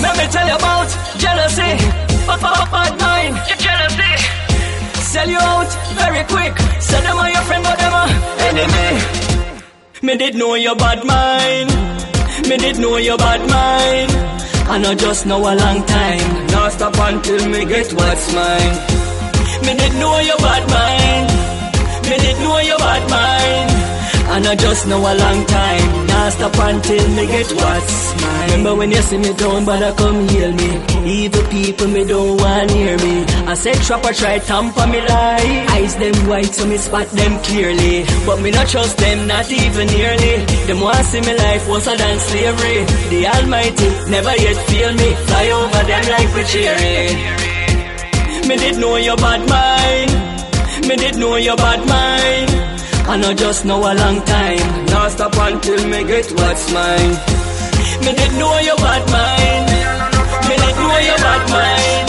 Let 0.02 0.18
me 0.18 0.26
tell 0.34 0.48
you 0.48 0.56
about 0.56 0.90
jealousy. 1.18 1.72
Bad 2.28 2.94
mind, 3.00 3.36
jealousy. 3.66 4.14
Sell 5.12 5.30
you 5.30 5.38
out 5.38 5.72
very 6.02 6.24
quick. 6.26 6.58
Say 6.82 7.00
them 7.02 7.18
are 7.18 7.30
your 7.30 7.42
friend, 7.44 7.64
but 7.64 7.78
them 7.78 7.94
are 7.94 8.10
enemy. 8.50 8.90
Me 10.02 10.18
did 10.18 10.36
know 10.36 10.56
your 10.56 10.76
bad 10.76 11.06
mind. 11.06 11.70
Me 12.50 12.58
did 12.58 12.80
know 12.80 12.98
your 12.98 13.18
bad 13.18 13.42
mind. 13.42 14.12
I 14.70 14.78
know 14.80 14.94
just 14.96 15.26
know 15.26 15.40
a 15.40 15.54
long 15.56 15.86
time. 15.86 16.48
Now 16.48 16.70
stop 16.70 16.96
until 16.98 17.48
me 17.50 17.66
get 17.66 17.94
what's 17.94 18.34
mine. 18.34 18.74
Me 19.66 19.78
did 19.78 19.94
know 20.02 20.20
your 20.20 20.38
bad 20.38 20.64
mind. 20.76 21.30
Me 22.10 22.18
did 22.18 22.38
know 22.42 22.60
your 22.60 22.78
bad 22.80 23.10
mind. 23.10 23.73
And 24.32 24.48
I 24.48 24.56
just 24.56 24.88
know 24.88 25.00
a 25.00 25.14
long 25.14 25.46
time. 25.46 26.08
Now 26.08 26.30
stop 26.30 26.56
until 26.58 27.08
me 27.10 27.28
get 27.28 27.52
what's 27.54 28.22
mine. 28.22 28.50
Remember 28.50 28.76
when 28.76 28.92
you 28.92 29.02
see 29.02 29.18
me 29.18 29.34
down, 29.34 29.66
but 29.66 29.84
I 29.84 29.92
come 29.96 30.28
heal 30.30 30.52
me. 30.54 30.70
Evil 31.06 31.44
people, 31.50 31.88
me 31.88 32.04
don't 32.06 32.38
want 32.38 32.74
near 32.74 32.98
me. 32.98 33.26
I 33.46 33.54
said 33.54 33.76
trapper 33.84 34.14
try 34.14 34.40
tamper 34.40 34.88
me 34.88 35.02
lie. 35.02 35.66
Eyes 35.70 35.96
them 35.98 36.16
white, 36.28 36.54
so 36.54 36.66
me 36.66 36.78
spot 36.78 37.08
them 37.10 37.42
clearly. 37.44 38.06
But 38.26 38.42
me 38.42 38.52
not 38.52 38.68
trust 38.68 38.98
them, 38.98 39.28
not 39.28 39.52
even 39.52 39.88
nearly. 39.88 40.46
Them 40.66 40.80
want 40.80 41.06
see 41.06 41.22
me 41.22 41.38
life 41.38 41.68
worse 41.70 41.86
than 41.86 42.20
slavery. 42.20 42.86
The 43.12 43.28
Almighty 43.28 43.90
never 44.10 44.36
yet 44.36 44.58
feel 44.68 44.94
me. 44.94 45.14
Fly 45.28 45.46
over 45.52 45.84
them 45.86 46.04
like 46.10 46.34
we 46.36 46.44
cheering. 46.46 47.44
Me 48.48 48.58
did 48.58 48.78
know 48.78 48.96
your 48.98 49.18
bad 49.18 49.42
mind. 49.48 50.88
Me 50.88 50.96
did 50.96 51.18
know 51.18 51.36
your 51.36 51.56
bad 51.56 51.80
mind. 51.88 52.73
I 53.06 53.18
know 53.18 53.34
just 53.34 53.66
know 53.66 53.80
a 53.80 53.94
long 53.94 54.22
time. 54.24 54.86
Now 54.88 55.08
stop 55.10 55.36
until 55.36 55.88
me 55.88 56.04
get 56.04 56.32
what's 56.32 56.72
mine. 56.72 57.14
Me 58.04 58.12
did 58.16 58.34
know 58.40 58.58
your 58.60 58.78
bad 58.78 59.04
mind. 59.12 59.66
Me 60.48 60.56
did 60.56 60.76
know 60.80 61.00
your 61.04 61.20
bad 61.20 61.44
mind. 61.52 62.08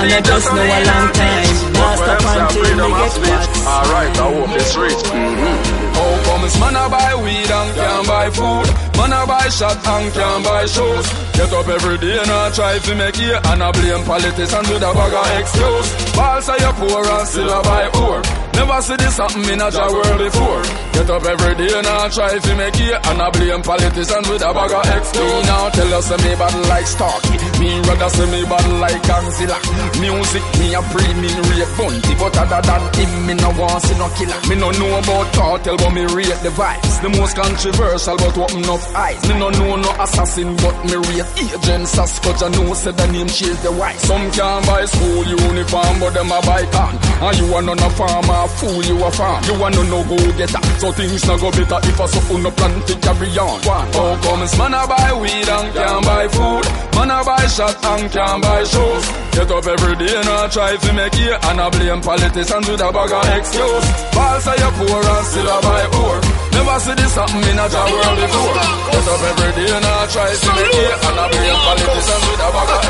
And 0.00 0.12
I 0.14 0.20
just 0.22 0.48
know 0.54 0.64
a 0.64 0.80
long 0.90 1.08
time. 1.12 1.54
Now 1.74 1.94
stop 1.98 2.22
until 2.30 2.62
me 2.62 2.72
get 2.78 2.90
what's 2.94 3.16
mine. 3.20 3.48
Alright, 3.66 4.16
I 4.16 4.26
hope 4.32 4.54
it's 4.54 4.76
rich. 4.78 5.02
Mm-hmm. 5.10 5.80
How 5.98 6.12
comes 6.24 6.54
man 6.60 6.76
a 6.78 6.84
buy 6.88 7.14
weed 7.20 7.50
and 7.50 7.70
can't 7.74 8.06
buy 8.06 8.30
food? 8.30 8.66
Man 8.96 9.12
a 9.12 9.26
buy 9.26 9.48
shot 9.50 9.76
and 9.82 10.14
can't 10.14 10.44
buy 10.44 10.64
shoes. 10.64 11.06
Get 11.34 11.52
up 11.52 11.68
every 11.68 11.98
day 11.98 12.16
and 12.22 12.30
I 12.30 12.50
try 12.54 12.78
to 12.78 12.94
make 12.94 13.18
it 13.18 13.34
and 13.34 13.62
I 13.62 13.72
blame 13.72 14.04
politicians 14.06 14.68
with 14.70 14.82
a 14.82 14.92
bag 14.94 15.12
of 15.12 15.40
excuse. 15.42 15.88
Balls 16.14 16.46
say 16.46 16.56
you're 16.60 16.72
poor 16.78 17.04
and 17.04 17.28
still 17.28 17.50
a 17.50 17.62
buy 17.62 17.90
poor. 17.92 18.49
Never 18.60 18.82
see 18.82 18.96
this 18.96 19.16
happen 19.16 19.40
in 19.48 19.56
a 19.56 19.70
world 19.72 20.20
before. 20.20 20.62
Get 20.92 21.08
up 21.08 21.24
every 21.24 21.54
day 21.56 21.72
and 21.72 21.86
I 21.86 22.12
try 22.12 22.36
to 22.36 22.52
make 22.60 22.76
it 22.76 22.92
and 22.92 23.22
I 23.22 23.30
blame 23.32 23.62
politicians 23.64 24.28
with 24.28 24.44
a 24.44 24.52
bag 24.52 24.68
of 24.68 24.84
excuse. 24.84 25.46
Now 25.48 25.72
tell 25.72 25.94
us 25.96 26.10
me 26.12 26.32
bad 26.36 26.52
like 26.68 26.84
Starkey. 26.84 27.40
Me 27.56 27.80
rather 27.88 28.10
say 28.12 28.28
me 28.28 28.44
bad 28.44 28.68
like 28.84 29.00
Godzilla. 29.08 29.56
Music 29.96 30.44
me 30.60 30.76
a 30.76 30.82
pre 30.92 31.08
me 31.24 31.32
rate 31.48 31.72
bunty, 31.80 32.12
but 32.20 32.36
other 32.36 32.60
than 32.60 32.84
him 33.00 33.12
me 33.24 33.34
no 33.40 33.48
want 33.56 33.80
see 33.80 33.96
no 33.96 34.12
killer. 34.12 34.36
Me 34.44 34.54
no 34.60 34.68
know 34.76 34.92
about 35.00 35.32
cartel, 35.32 35.80
but 35.80 35.92
me 35.96 36.04
rate 36.12 36.36
the 36.44 36.52
vibes. 36.52 37.00
The 37.00 37.08
most 37.16 37.40
controversial, 37.40 38.16
but 38.20 38.36
open 38.36 38.68
up 38.68 38.84
eyes. 38.92 39.24
Me 39.24 39.40
no 39.40 39.48
know 39.56 39.80
no 39.80 39.90
assassin, 40.04 40.52
but 40.60 40.76
me 40.84 41.00
rate 41.00 41.32
agent 41.40 41.88
Sasco. 41.88 42.36
I 42.36 42.52
know 42.52 42.74
say 42.76 42.92
the 42.92 43.06
name 43.08 43.32
change 43.32 43.56
the 43.64 43.72
wise. 43.72 44.04
Some 44.04 44.28
can 44.36 44.60
buy 44.68 44.84
school 44.84 45.24
uniform, 45.24 45.96
but 45.96 46.12
them 46.12 46.28
a 46.28 46.44
buy 46.44 46.68
can. 46.68 46.92
And 47.24 47.36
you 47.40 47.56
a 47.56 47.62
none 47.64 47.80
a 47.80 47.88
farmer, 47.96 48.49
fool 48.58 48.82
you 48.84 48.96
a 49.04 49.10
farm. 49.10 49.44
You 49.44 49.54
a 49.54 49.68
no 49.70 49.82
no 49.82 49.98
go 50.04 50.16
getter, 50.38 50.62
so 50.78 50.92
things 50.92 51.26
no 51.26 51.36
go 51.38 51.50
better 51.50 51.78
if 51.86 52.00
a 52.00 52.06
something 52.08 52.42
no 52.42 52.50
plan 52.50 52.74
to 52.86 52.94
carry 52.98 53.30
on. 53.38 53.60
How 53.62 54.16
comes 54.22 54.52
man 54.58 54.74
a 54.74 54.82
buy 54.86 55.12
weed 55.20 55.48
and 55.48 55.68
can't 55.74 56.04
buy 56.04 56.28
food? 56.28 56.64
Man 56.94 57.10
a 57.10 57.24
buy 57.24 57.46
shot 57.46 57.76
and 57.84 58.10
can't 58.10 58.42
buy 58.42 58.62
shoes. 58.64 59.04
Get 59.32 59.50
up 59.50 59.66
every 59.66 59.94
day 59.96 60.14
and 60.16 60.28
I 60.28 60.48
try 60.48 60.76
to 60.76 60.92
make 60.92 61.14
it 61.14 61.36
and 61.44 61.60
I 61.60 61.68
blame 61.70 62.00
politicians 62.02 62.66
with 62.68 62.80
a 62.80 62.90
bag 62.92 63.12
of 63.12 63.24
excuse. 63.38 63.86
Balls 64.14 64.44
say 64.44 64.56
you're 64.58 64.74
poor 64.74 65.00
and 65.00 65.26
still 65.26 65.48
a 65.48 65.58
buy 65.62 65.84
poor. 65.94 66.16
Never 66.50 66.78
see 66.80 66.94
this 66.98 67.14
happen 67.14 67.42
in 67.46 67.58
a 67.58 67.66
job 67.70 67.88
world 67.88 68.16
before. 68.20 68.54
Get 68.90 69.06
up 69.06 69.22
every 69.30 69.52
day 69.58 69.70
and 69.70 69.86
I 69.86 70.06
try 70.10 70.28
to 70.28 70.48
make 70.58 70.74
it 70.74 70.98
and 71.06 71.16
I 71.20 71.24
blame 71.30 71.60
politicians 71.64 72.24
with 72.26 72.42
a 72.42 72.48
bag 72.50 72.70
of 72.74 72.82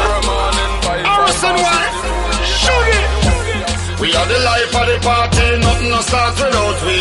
and 0.61 0.77
buy 0.85 0.99
Arson 1.05 1.57
one, 1.61 1.95
shoot 2.43 2.89
it. 2.97 3.40
We 4.01 4.09
are 4.17 4.27
the 4.27 4.41
life 4.41 4.73
of 4.81 4.87
the 4.89 4.97
party, 5.05 5.47
nothing 5.61 5.91
no 5.93 6.01
start 6.01 6.33
without 6.41 6.79
we. 6.89 7.01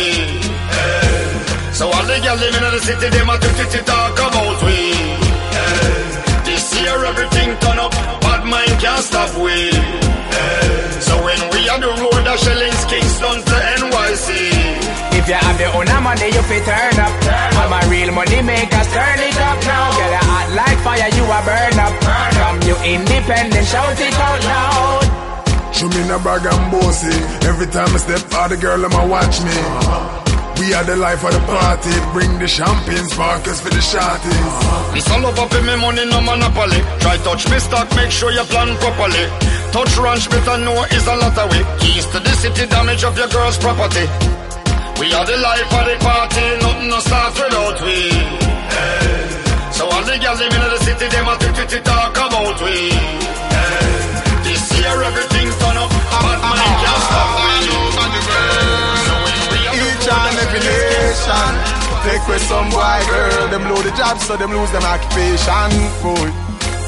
So 1.72 1.88
all 1.88 2.04
the 2.04 2.20
girls 2.20 2.40
living 2.44 2.60
in 2.60 2.72
the 2.76 2.82
city, 2.84 3.08
them 3.08 3.30
a 3.32 3.36
to 3.40 3.80
talk 3.88 4.20
about 4.20 4.60
we. 4.68 4.78
This 6.44 6.64
year 6.76 7.00
everything 7.08 7.56
turn 7.56 7.78
up, 7.80 7.92
bad 8.20 8.44
mind 8.44 8.76
can't 8.84 9.00
stop 9.00 9.32
we. 9.40 9.72
So 11.00 11.16
when 11.24 11.40
we 11.56 11.60
are 11.72 11.80
the 11.80 11.88
road, 12.04 12.20
the 12.20 12.36
shellings 12.36 12.84
Kingston 12.84 13.38
to 13.48 13.56
NYC. 13.80 14.28
If 15.16 15.24
you 15.24 15.40
have 15.40 15.56
your 15.56 15.72
own 15.80 15.88
money, 16.04 16.28
you 16.36 16.42
fit 16.52 16.68
turn 16.68 17.00
up. 17.00 17.12
I'm 17.64 17.72
a 17.72 17.80
real 17.88 18.12
money 18.12 18.42
maker, 18.44 18.84
turn 18.92 19.20
it 19.24 19.40
up 19.40 19.58
now. 19.64 19.88
Get 19.96 20.20
a 20.20 20.22
hot 20.28 20.48
like 20.52 20.78
fire, 20.84 21.08
you 21.16 21.24
a 21.24 21.40
burn 21.48 21.76
up. 21.80 21.94
From 22.36 22.56
you 22.68 22.76
independent, 22.84 23.66
shout 23.72 23.96
it 23.96 24.14
out 24.20 24.44
loud. 24.44 25.20
Show 25.80 25.88
me 25.88 26.04
no 26.12 26.20
bag 26.20 26.44
and 26.44 26.68
bossy. 26.68 27.08
Every 27.48 27.64
time 27.72 27.88
I 27.88 27.98
step 28.04 28.28
out, 28.36 28.52
the 28.52 28.58
girl 28.60 28.84
I'ma 28.84 29.00
watch 29.08 29.40
me. 29.40 29.56
We 30.60 30.76
are 30.76 30.84
the 30.84 30.92
life 31.00 31.24
of 31.24 31.32
the 31.32 31.40
party. 31.48 31.88
Bring 32.12 32.36
the 32.36 32.44
champagne 32.44 33.08
sparkles 33.08 33.64
for 33.64 33.72
the 33.72 33.80
shorties. 33.80 34.92
This 34.92 35.08
all 35.08 35.24
over 35.24 35.48
for 35.48 35.62
me 35.64 35.80
money, 35.80 36.04
no 36.04 36.20
monopoly. 36.20 36.84
Try 37.00 37.16
touch 37.24 37.48
me 37.48 37.56
stock, 37.64 37.88
make 37.96 38.12
sure 38.12 38.28
you 38.28 38.44
plan 38.52 38.76
properly. 38.76 39.24
Touch 39.72 39.96
ranch, 39.96 40.28
better 40.28 40.60
know 40.60 40.84
is 40.92 41.06
a 41.08 41.16
lot 41.16 41.32
of 41.32 41.48
away. 41.48 41.64
Keys 41.80 42.04
to 42.12 42.20
the 42.20 42.34
city, 42.36 42.68
damage 42.68 43.00
of 43.00 43.16
your 43.16 43.32
girl's 43.32 43.56
property. 43.56 44.04
We 45.00 45.08
are 45.16 45.24
the 45.24 45.38
life 45.40 45.72
of 45.80 45.84
the 45.88 45.96
party, 46.04 46.44
nothing 46.60 46.88
no 46.92 47.00
start 47.00 47.32
without 47.40 47.80
we. 47.80 48.12
So 49.72 49.88
all 49.88 50.04
the 50.04 50.20
girls 50.20 50.44
living 50.44 50.60
in 50.60 50.70
the 50.76 50.80
city, 50.84 51.08
them 51.08 51.24
a 51.24 51.80
talk 51.88 52.12
about 52.20 52.60
we. 52.60 52.92
This 54.44 54.76
year 54.76 55.02
everything 55.08 55.48
Each 59.72 60.08
and 60.08 60.38
every 60.44 60.60
nation. 60.60 61.52
Take 62.04 62.26
with 62.28 62.42
some 62.42 62.70
boy 62.70 63.00
girl, 63.10 63.48
them 63.48 63.68
lose 63.68 63.84
the 63.84 63.92
job 63.96 64.18
so 64.18 64.36
them 64.36 64.52
lose 64.52 64.70
them 64.72 64.82
occupation. 64.84 65.70
Boy, 66.02 66.32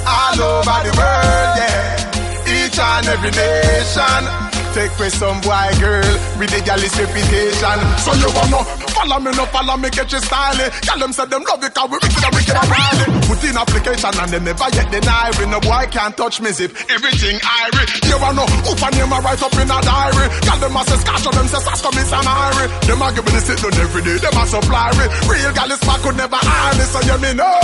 all 0.08 0.40
over 0.40 0.78
the 0.86 0.92
world, 0.96 1.52
yeah. 1.60 2.46
Each 2.48 2.78
and 2.78 3.06
every 3.08 3.30
nation. 3.30 4.41
Take 4.72 4.96
with 4.98 5.12
some 5.12 5.36
boy 5.44 5.68
girl 5.84 6.00
with 6.40 6.48
the 6.48 6.64
gallus 6.64 6.96
reputation. 6.96 7.78
So 8.00 8.16
you 8.16 8.32
wanna 8.32 8.64
follow 8.96 9.20
me, 9.20 9.30
no 9.36 9.44
follow 9.52 9.76
me, 9.76 9.92
get 9.92 10.08
your 10.08 10.24
style. 10.24 10.56
Tell 10.80 10.98
them 10.98 11.12
say 11.12 11.28
them 11.28 11.44
love 11.44 11.60
it, 11.60 11.76
cause 11.76 11.92
we 11.92 12.00
wicked 12.00 12.24
and 12.24 12.32
wicked 12.32 12.56
and 12.56 12.68
wild. 12.72 12.98
Put 13.28 13.44
in 13.44 13.56
application 13.60 14.16
and 14.16 14.30
they 14.32 14.40
never 14.40 14.68
yet 14.72 14.88
deny 14.88 15.28
it. 15.28 15.44
No 15.52 15.60
boy 15.60 15.84
can't 15.92 16.16
touch 16.16 16.40
me 16.40 16.56
zip, 16.56 16.72
everything 16.88 17.36
irie. 17.36 17.84
You 18.08 18.16
wanna 18.16 18.48
who 18.64 18.72
for 18.72 18.90
name 18.96 19.12
write 19.12 19.44
up 19.44 19.52
in 19.60 19.68
a 19.68 19.78
diary. 19.84 20.26
Tell 20.40 20.56
them 20.56 20.72
I 20.72 20.82
say 20.88 20.98
scotch 21.04 21.26
on 21.28 21.34
them 21.36 21.48
say 21.52 21.60
sass 21.60 21.80
come 21.84 21.98
is 22.00 22.12
an 22.12 22.24
irie. 22.24 22.68
Them 22.88 23.02
a 23.04 23.12
give 23.12 23.28
me 23.28 23.32
the 23.36 23.40
sit 23.44 23.60
down 23.60 23.76
every 23.76 24.02
day, 24.08 24.16
them 24.24 24.40
a 24.40 24.44
supply 24.48 24.88
it. 24.88 25.10
Real 25.28 25.52
gallus 25.52 25.84
man 25.84 26.00
could 26.00 26.16
never 26.16 26.40
this, 26.80 26.88
so 26.88 27.00
you 27.04 27.18
me 27.20 27.36
know. 27.36 27.60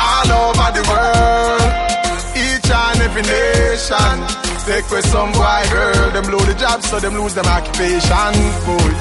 All 0.00 0.32
over 0.32 0.68
the 0.72 0.82
world 0.88 1.68
each 2.40 2.72
and 2.72 3.00
every 3.04 3.20
nation. 3.20 4.53
Take 4.66 4.90
with 4.90 5.04
some 5.06 5.30
boy 5.32 5.62
girl, 5.70 6.10
them 6.12 6.24
lose 6.32 6.46
the 6.46 6.54
job 6.54 6.82
so 6.82 6.98
them 6.98 7.14
lose 7.14 7.34
them 7.34 7.44
occupation. 7.44 8.32
Boy, 8.64 8.92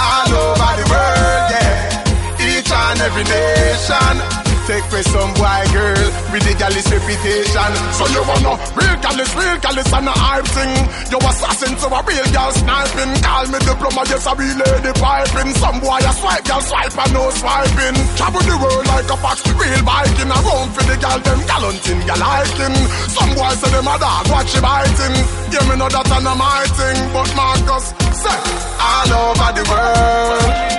all 0.00 0.34
over 0.34 0.72
the 0.78 0.86
world, 0.90 1.50
yeah. 1.54 2.58
Each 2.58 2.70
and 2.72 3.00
every 3.00 3.22
nation. 3.22 4.35
Take 4.66 4.82
for 4.90 4.98
some 5.14 5.30
boy 5.38 5.62
girl 5.70 5.94
with 6.34 6.42
the 6.42 6.50
gallus 6.58 6.90
reputation. 6.90 7.72
So 7.94 8.02
you 8.10 8.18
wanna 8.26 8.58
real 8.74 8.98
gallus, 8.98 9.30
real 9.38 9.54
gallus 9.62 9.86
and 9.94 10.10
a 10.10 10.14
hype 10.14 10.42
thing. 10.42 10.74
You 11.06 11.22
assassin 11.22 11.78
to 11.78 11.86
a 11.86 12.02
real 12.02 12.26
girl 12.34 12.50
sniping. 12.50 13.14
Call 13.22 13.46
me 13.46 13.62
diploma, 13.62 14.02
yes 14.10 14.26
I 14.26 14.34
real 14.34 14.58
lady 14.58 14.90
piping. 14.98 15.54
Some 15.62 15.78
boy 15.78 16.02
a 16.02 16.10
swipe, 16.18 16.42
girl 16.50 16.58
swipe 16.66 16.98
and 16.98 17.12
no 17.14 17.30
swiping. 17.30 17.94
Travel 18.18 18.42
the 18.42 18.56
world 18.58 18.86
like 18.90 19.06
a 19.06 19.16
fox, 19.22 19.38
real 19.54 19.82
biking 19.86 20.34
around 20.34 20.68
for 20.74 20.82
the 20.82 20.98
girl 20.98 21.20
them 21.22 21.40
gallanting, 21.46 22.02
gal 22.02 22.22
hiking. 22.26 22.76
Some 23.14 23.32
boy 23.38 23.54
say 23.54 23.70
them 23.70 23.86
a 23.86 23.94
dog, 24.02 24.26
watch 24.34 24.50
you 24.50 24.66
biting. 24.66 25.16
Give 25.54 25.62
me 25.70 25.78
no 25.78 25.86
that 25.86 26.10
and 26.10 26.26
a 26.26 26.34
my 26.34 26.66
thing, 26.74 26.98
but 27.14 27.30
Markus 27.38 27.94
say 28.18 28.34
all 28.82 29.30
over 29.30 29.50
the 29.54 29.62
world. 29.70 30.76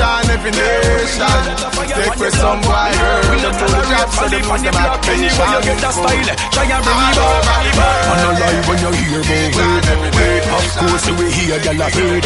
And 0.00 0.30
every 0.30 0.50
nation. 0.50 1.74
Take 1.94 2.14
for 2.18 2.30
some 2.30 2.60
boy 2.64 2.90
girl 2.98 3.38
The 3.38 3.50
full 3.54 3.76
job 3.86 4.08
so 4.10 4.24
they 4.26 4.42
put 4.42 4.60
them 4.66 4.74
at 4.74 4.98
Anyway 5.06 5.30
you 5.30 5.60
get 5.62 5.78
that 5.78 5.94
style? 5.94 6.26
Try 6.50 6.64
and 6.66 6.82
bring 6.82 7.02
it 7.06 7.14
back 7.14 7.94
Man 8.08 8.24
a 8.24 8.30
lie 8.34 8.60
when 8.66 8.78
you 8.82 8.92
hear 8.98 9.22
it 9.22 9.54
Of 10.50 10.66
course 10.80 11.06
will 11.14 11.30
hear 11.30 11.58
gyal 11.62 11.78
a 11.78 11.88
heard 11.92 12.24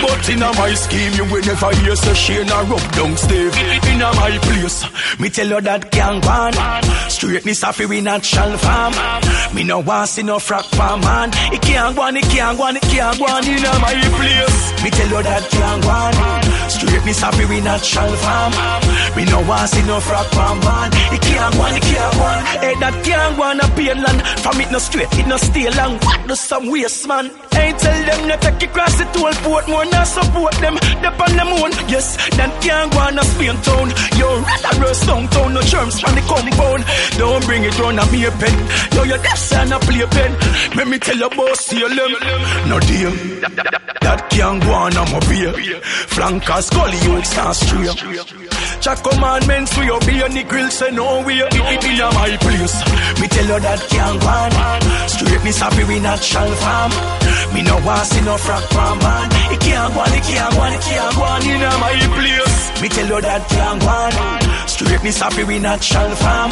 But 0.00 0.28
in 0.30 0.40
my 0.40 0.72
scheme 0.74 1.12
you 1.20 1.24
will 1.28 1.44
never 1.44 1.70
hear 1.76 1.96
So 1.96 2.14
Shane 2.14 2.48
a 2.48 2.58
rub 2.64 2.84
down 2.96 3.16
Steve. 3.16 3.52
In 3.92 3.98
my 3.98 4.38
place 4.40 4.84
Me 5.18 5.28
tell 5.28 5.48
you 5.48 5.60
that 5.60 5.90
can't 5.90 6.22
go 6.22 6.30
on 6.30 6.54
Straightness 7.10 7.62
a 7.62 7.86
we 7.86 8.00
natural 8.00 8.56
farm. 8.58 8.94
Me 9.54 9.64
no 9.64 9.80
want 9.80 10.08
see 10.08 10.22
no 10.22 10.38
frack 10.38 10.64
farm 10.74 11.00
man. 11.00 11.30
It 11.52 11.62
can't 11.62 11.94
go 11.94 12.02
on, 12.02 12.16
it 12.16 12.24
can't 12.24 12.58
go 12.58 12.64
on, 12.64 12.76
it 12.76 12.82
can't 12.82 13.18
go 13.18 13.24
on. 13.26 13.46
In 13.46 13.62
my 13.62 13.94
place. 14.16 14.82
Me 14.82 14.90
tell 14.90 15.08
you 15.08 15.22
that 15.22 15.48
can't 15.50 15.82
go 15.82 15.90
on 15.90 16.14
Straightness 16.94 17.22
a 17.24 17.32
fi 17.32 17.44
we 17.46 17.60
natural 17.60 18.14
farm 18.14 18.93
Me 19.16 19.24
no 19.26 19.40
want 19.46 19.68
see 19.70 19.86
no 19.86 20.00
frog 20.00 20.26
farm 20.34 20.58
man. 20.60 20.90
It 21.14 21.22
can't 21.22 21.54
go 21.54 21.62
on, 21.62 21.74
it 21.74 21.82
can't 21.82 22.14
go 22.14 22.22
on 22.22 22.40
Hey 22.58 22.74
that 22.80 22.94
can't 23.04 23.36
go 23.36 23.42
on 23.42 23.60
a 23.60 23.66
pain 23.78 24.02
land. 24.02 24.20
From 24.42 24.60
it 24.60 24.70
no 24.70 24.78
straight, 24.78 25.12
it 25.14 25.26
no 25.26 25.36
stay 25.36 25.70
long. 25.70 25.98
What 26.02 26.26
do 26.26 26.34
some 26.34 26.70
waste 26.70 27.06
man? 27.06 27.30
Hey 27.52 27.72
tell 27.78 28.00
them 28.06 28.28
no 28.28 28.36
take 28.36 28.62
it 28.62 28.72
cross 28.72 28.98
the 28.98 29.04
toll 29.14 29.32
port 29.46 29.68
More 29.68 29.84
not 29.86 30.06
support 30.06 30.54
them, 30.58 30.74
dep 31.02 31.20
on 31.20 31.32
them 31.36 31.48
own 31.62 31.70
Yes, 31.86 32.16
that 32.36 32.50
can't 32.60 32.90
go 32.92 32.98
on 32.98 33.18
a 33.18 33.24
Spain 33.24 33.56
town 33.62 33.88
Yo, 34.18 34.28
rather 34.42 34.74
rust 34.82 35.06
downtown 35.06 35.54
No 35.54 35.62
germs 35.62 36.00
from 36.00 36.14
the 36.14 36.22
compound. 36.26 36.82
Don't 37.18 37.44
bring 37.46 37.62
it 37.64 37.78
round 37.78 38.00
a 38.00 38.04
me 38.10 38.26
pen. 38.26 38.56
Yo, 38.94 39.02
you 39.04 39.18
that's 39.18 39.52
and 39.52 39.72
a 39.72 39.78
play 39.78 40.06
pen. 40.06 40.32
Let 40.74 40.88
me 40.88 40.98
tell 40.98 41.16
you 41.16 41.26
about 41.26 41.56
CLM 41.56 42.12
No 42.68 42.80
deal. 42.80 43.12
That 44.02 44.28
can't 44.30 44.62
go 44.62 44.72
on 44.72 44.96
a 44.96 45.04
mobile 45.10 45.54
Flankers, 46.12 46.70
gully, 46.70 46.98
you 46.98 47.22
can't 47.22 47.56
stray 47.56 48.63
Jack 48.80 49.02
commandments 49.02 49.76
we 49.78 49.90
obey 49.90 50.22
and 50.22 50.34
the 50.34 50.44
grill 50.44 50.70
say 50.70 50.90
no 50.90 51.22
way 51.24 51.40
in, 51.40 51.48
in 51.50 51.98
my 52.14 52.36
place. 52.40 52.76
Me 53.20 53.26
tell 53.28 53.46
you 53.46 53.60
that 53.60 53.80
can't 53.88 54.20
go 54.20 54.28
on. 54.28 55.08
Straightness 55.08 55.58
happy 55.58 55.84
we 55.84 56.00
natural 56.00 56.52
farm. 56.60 56.92
Me 57.54 57.62
no 57.62 57.76
want 57.86 58.06
see 58.06 58.20
no 58.22 58.36
frack 58.36 58.64
farm 58.74 58.98
man. 58.98 59.28
It 59.52 59.60
can't 59.60 59.94
go 59.94 60.00
on, 60.00 60.12
it 60.12 60.22
can't 60.22 60.54
go 60.54 60.60
on, 60.60 60.72
it 60.72 60.80
can't 60.82 61.14
go 61.16 61.22
on 61.22 61.42
in 61.46 61.60
my 61.60 61.94
place. 62.16 62.82
Me 62.82 62.88
tell 62.88 63.06
you 63.06 63.20
that 63.20 63.42
can't 63.48 63.80
go 63.80 63.88
on. 63.88 64.68
Straightness 64.68 65.20
happy 65.20 65.44
we 65.44 65.58
natural 65.58 66.10
farm. 66.16 66.50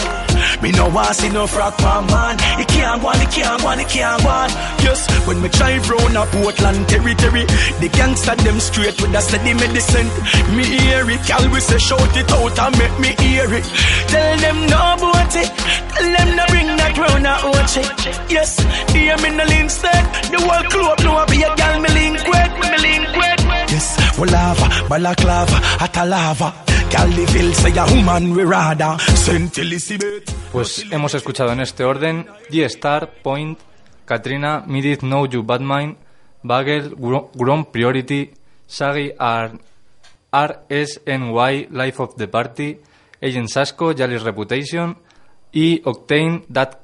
Me 0.62 0.70
no 0.70 0.88
want 0.88 1.14
see 1.16 1.28
no 1.30 1.46
frack 1.46 1.74
farm 1.82 2.06
man. 2.06 2.36
It 2.60 2.68
can't 2.68 3.02
go 3.02 3.08
on, 3.08 3.20
it 3.20 3.30
can't 3.30 3.60
go 3.60 3.68
on, 3.68 3.80
it 3.80 3.88
can't 3.88 4.22
go 4.22 4.28
on. 4.28 4.48
Yes, 4.84 5.04
when 5.26 5.42
me 5.42 5.48
drive 5.48 5.88
round 5.90 6.16
a 6.16 6.24
Portland 6.26 6.88
territory, 6.88 7.44
the 7.82 7.90
gangster 7.92 8.36
them 8.36 8.60
straight 8.60 9.00
with 9.02 9.14
a 9.14 9.20
steady 9.20 9.54
medicine. 9.54 10.06
Me 10.54 10.64
hear 10.64 11.02
it, 11.10 11.50
we 11.50 11.60
say 11.60 11.78
shout 11.78 12.11
make 12.78 12.98
me 13.00 13.08
hear 13.24 13.52
it. 13.54 13.64
Tell 14.08 14.36
them 14.38 14.66
no. 14.66 14.96
Tell 15.30 16.12
them 16.16 16.36
no. 16.36 16.44
Yes, 18.28 18.58
I 18.60 18.62
be 21.26 21.42
a 21.42 21.54
gal. 21.56 21.82
Yes, 23.72 23.96
well 24.18 24.30
lava, 24.30 24.68
balaclava, 24.88 25.56
at 25.80 25.96
a 25.96 26.04
lava. 26.04 26.52
Gal 26.90 27.08
the 27.08 27.26
feel 27.26 27.52
say 27.54 27.76
a 27.76 27.84
woman 27.94 28.34
we 28.34 28.44
rather. 28.44 28.98
Sent 29.16 29.58
Elizabeth. 29.58 30.24
Pues 30.52 30.84
hemos 30.90 31.14
escuchado 31.14 31.52
en 31.52 31.60
este 31.60 31.84
orden 31.84 32.26
G-Star, 32.50 33.10
Point, 33.22 33.58
Katrina, 34.04 34.62
Midit 34.66 35.00
Know 35.00 35.26
You 35.26 35.42
Batman, 35.42 35.96
Bagel, 36.42 36.94
Gro- 36.96 37.30
Ground 37.34 37.66
Priority, 37.72 38.30
Shaggy 38.68 39.12
R- 39.18 39.52
RSNY, 40.32 41.68
Life 41.70 42.02
of 42.02 42.16
the 42.16 42.26
Party, 42.26 42.80
Agent 43.20 43.48
Sasco, 43.48 43.94
Jalis 43.94 44.22
Reputation 44.22 44.96
y 45.52 45.80
Octane, 45.84 46.44
That. 46.52 46.78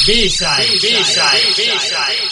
B-side, 0.06 0.68
B-side, 0.82 1.56
B-side, 1.56 2.28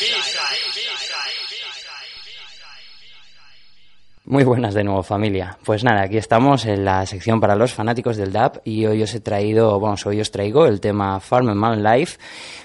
Muy 4.31 4.45
buenas 4.45 4.73
de 4.73 4.85
nuevo, 4.85 5.03
familia. 5.03 5.57
Pues 5.65 5.83
nada, 5.83 6.03
aquí 6.03 6.15
estamos 6.15 6.65
en 6.65 6.85
la 6.85 7.05
sección 7.05 7.41
para 7.41 7.53
los 7.57 7.73
fanáticos 7.73 8.15
del 8.15 8.31
DAP 8.31 8.59
y 8.63 8.85
hoy 8.85 9.03
os 9.03 9.13
he 9.13 9.19
traído, 9.19 9.77
bueno, 9.77 9.97
hoy 10.05 10.21
os 10.21 10.31
traigo 10.31 10.65
el 10.67 10.79
tema 10.79 11.19
Farm 11.19 11.53
Man 11.53 11.83
Life 11.83 12.17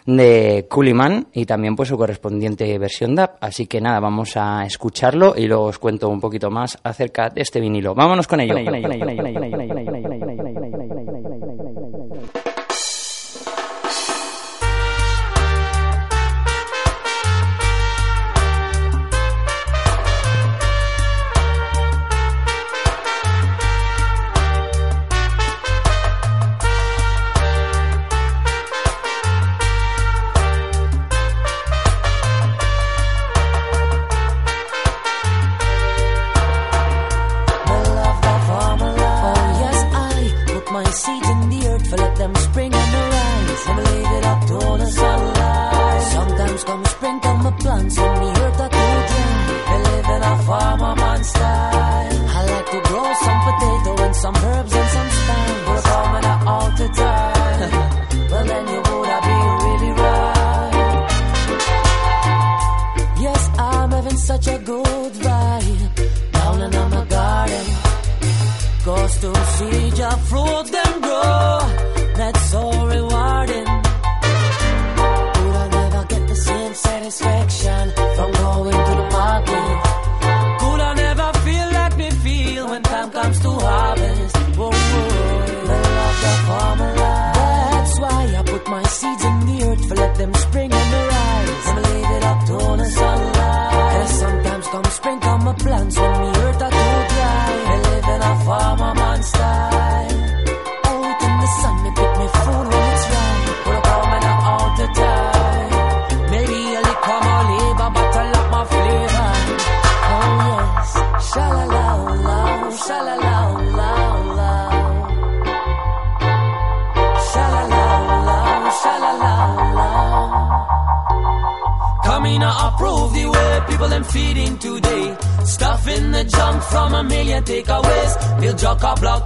de 0.06 0.68
Cooliman 0.70 1.26
y 1.32 1.44
también 1.44 1.74
pues 1.74 1.88
su 1.88 1.98
correspondiente 1.98 2.78
versión 2.78 3.16
DAP. 3.16 3.38
Así 3.40 3.66
que 3.66 3.80
nada, 3.80 3.98
vamos 3.98 4.36
a 4.36 4.64
escucharlo 4.64 5.34
y 5.36 5.48
luego 5.48 5.64
os 5.64 5.80
cuento 5.80 6.08
un 6.08 6.20
poquito 6.20 6.50
más 6.50 6.78
acerca 6.84 7.30
de 7.30 7.40
este 7.40 7.58
vinilo. 7.58 7.96
Vámonos 7.96 8.28
con 8.28 8.38
ello. 8.42 8.54
Oh 8.54 8.62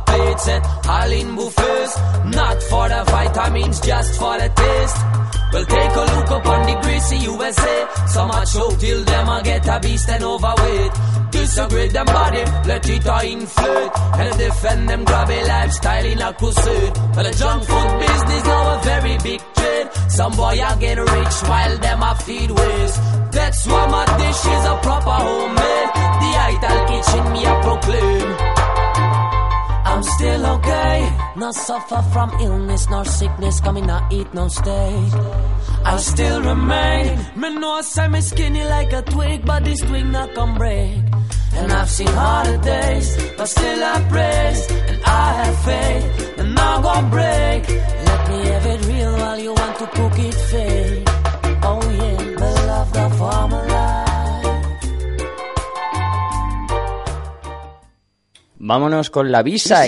plates 0.07 0.49
at 0.49 0.63
all 0.87 1.13
in 1.13 1.37
buffets. 1.37 1.97
Not 2.37 2.63
for 2.65 2.89
the 2.89 3.05
vitamins, 3.07 3.81
just 3.81 4.19
for 4.19 4.39
the 4.39 4.49
taste. 4.49 4.97
Well, 5.53 5.65
take 5.65 5.95
a 5.97 6.05
look 6.15 6.31
upon 6.31 6.67
the 6.67 6.81
greasy 6.83 7.17
USA. 7.17 7.87
Some 8.07 8.31
a 8.31 8.47
choke 8.47 8.79
till 8.79 9.03
them 9.05 9.29
a 9.29 9.43
get 9.43 9.67
a 9.67 9.81
beast 9.81 10.09
and 10.09 10.23
overweight. 10.23 10.93
Disagree 11.33 11.89
them 11.89 12.07
body, 12.07 12.45
let 12.69 12.89
it 12.89 13.07
a 13.07 13.27
inflate. 13.27 13.91
And 14.21 14.39
defend 14.39 14.89
them 14.89 15.05
grabby 15.05 15.49
lifestyle 15.49 16.07
in 16.07 16.23
a 16.23 16.33
crusade. 16.35 16.95
But 17.15 17.25
the 17.25 17.33
junk 17.37 17.65
food 17.65 17.99
business 17.99 18.45
now 18.45 18.79
a 18.79 18.83
very 18.83 19.19
big 19.19 19.41
trade. 19.55 19.89
Some 20.09 20.37
boy 20.37 20.59
a 20.63 20.77
get 20.79 20.99
rich 20.99 21.37
while 21.51 21.79
them 21.79 22.03
a 22.03 22.15
feed 22.15 22.51
waste. 22.51 23.01
That's 23.33 23.67
why 23.67 23.87
my 23.87 24.05
dish 24.19 24.45
is 24.55 24.65
a 24.67 24.79
proper 24.83 25.19
homemade. 25.25 25.91
The 26.23 26.31
idol 26.47 26.79
kitchen 26.87 27.33
me 27.33 27.45
a 27.45 27.55
proclaim. 27.63 28.60
I'm 29.85 30.03
still 30.03 30.47
okay. 30.47 31.17
Not 31.37 31.55
suffer 31.55 32.03
from 32.13 32.31
illness 32.41 32.89
nor 32.91 33.05
sickness, 33.05 33.61
coming 33.61 33.87
not 33.87 34.13
eat 34.13 34.33
no 34.35 34.49
steak. 34.49 35.13
I 35.85 35.97
still 35.99 36.43
remain. 36.43 37.19
Me 37.37 37.55
know 37.59 37.81
say 37.83 38.09
me 38.09 38.21
skinny 38.21 38.65
like 38.65 38.93
a 38.93 39.03
twig, 39.03 39.45
but 39.45 39.65
this 39.65 39.81
twig 39.81 40.07
not 40.07 40.35
come 40.35 40.57
break. 40.57 41.03
And 41.53 41.73
I've 41.73 41.91
seen 41.91 42.07
harder 42.09 42.59
days, 42.59 43.17
but 43.37 43.47
still 43.47 43.83
I 43.83 44.03
praise 44.09 44.71
and 44.71 45.03
I 45.05 45.33
have 45.41 45.59
faith. 45.65 46.39
And 46.39 46.55
now 46.55 46.81
gonna 46.81 47.09
break. 47.09 47.69
Let 48.09 48.21
me 48.31 48.39
have 48.47 48.67
it 48.67 48.87
real 48.87 49.13
while 49.17 49.39
you 49.39 49.53
want 49.53 49.79
to 49.79 49.87
cook 49.87 50.19
it 50.19 50.35
fake. 50.35 51.05
Oh 51.63 51.83
yeah, 51.91 52.25
me 52.41 52.51
love 52.71 52.93
the 52.93 53.11
farmer 53.19 53.70
Vámonos 58.63 59.09
con 59.09 59.33
la 59.33 59.43
visa. 59.43 59.87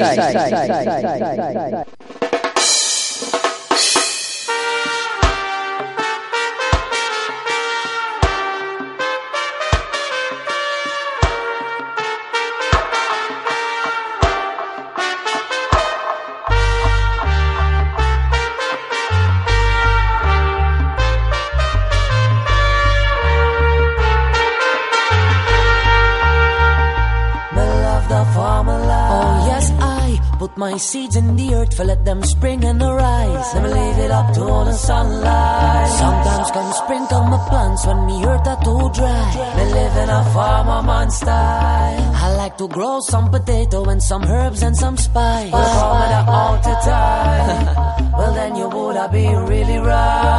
Put 30.52 30.58
my 30.58 30.76
seeds 30.76 31.16
in 31.16 31.36
the 31.36 31.54
earth 31.54 31.76
for 31.76 31.84
let 31.84 32.04
them 32.04 32.22
spring 32.22 32.64
and 32.64 32.82
arise. 32.82 33.54
Let 33.54 33.62
me 33.62 33.68
leave 33.70 33.98
it 33.98 34.10
up 34.10 34.34
to 34.34 34.42
all 34.42 34.64
the 34.64 34.72
sunlight. 34.74 35.88
Sometimes 35.98 36.50
come 36.50 36.72
spring, 36.72 37.04
sprinkle 37.06 37.24
my 37.24 37.48
plants 37.48 37.86
when 37.86 38.06
me 38.06 38.24
earth 38.24 38.46
are 38.46 38.62
too 38.64 38.90
dry. 38.94 39.54
Me 39.56 39.64
live 39.72 39.96
in 39.96 40.10
a 40.10 40.24
farmer 40.34 40.82
man 40.82 41.10
style. 41.10 42.12
I 42.14 42.34
like 42.36 42.56
to 42.58 42.68
grow 42.68 43.00
some 43.00 43.30
potato 43.30 43.84
and 43.84 44.02
some 44.02 44.22
herbs 44.24 44.62
and 44.62 44.76
some 44.76 44.96
spice. 44.96 45.52
Well, 45.52 45.80
farmer 45.80 46.08
the 46.14 46.30
all 46.30 46.56
the 46.56 46.76
time. 46.84 48.12
well 48.18 48.34
then 48.34 48.56
you 48.56 48.68
would 48.68 48.96
have 48.96 49.12
been 49.12 49.46
really 49.46 49.78
right. 49.78 50.31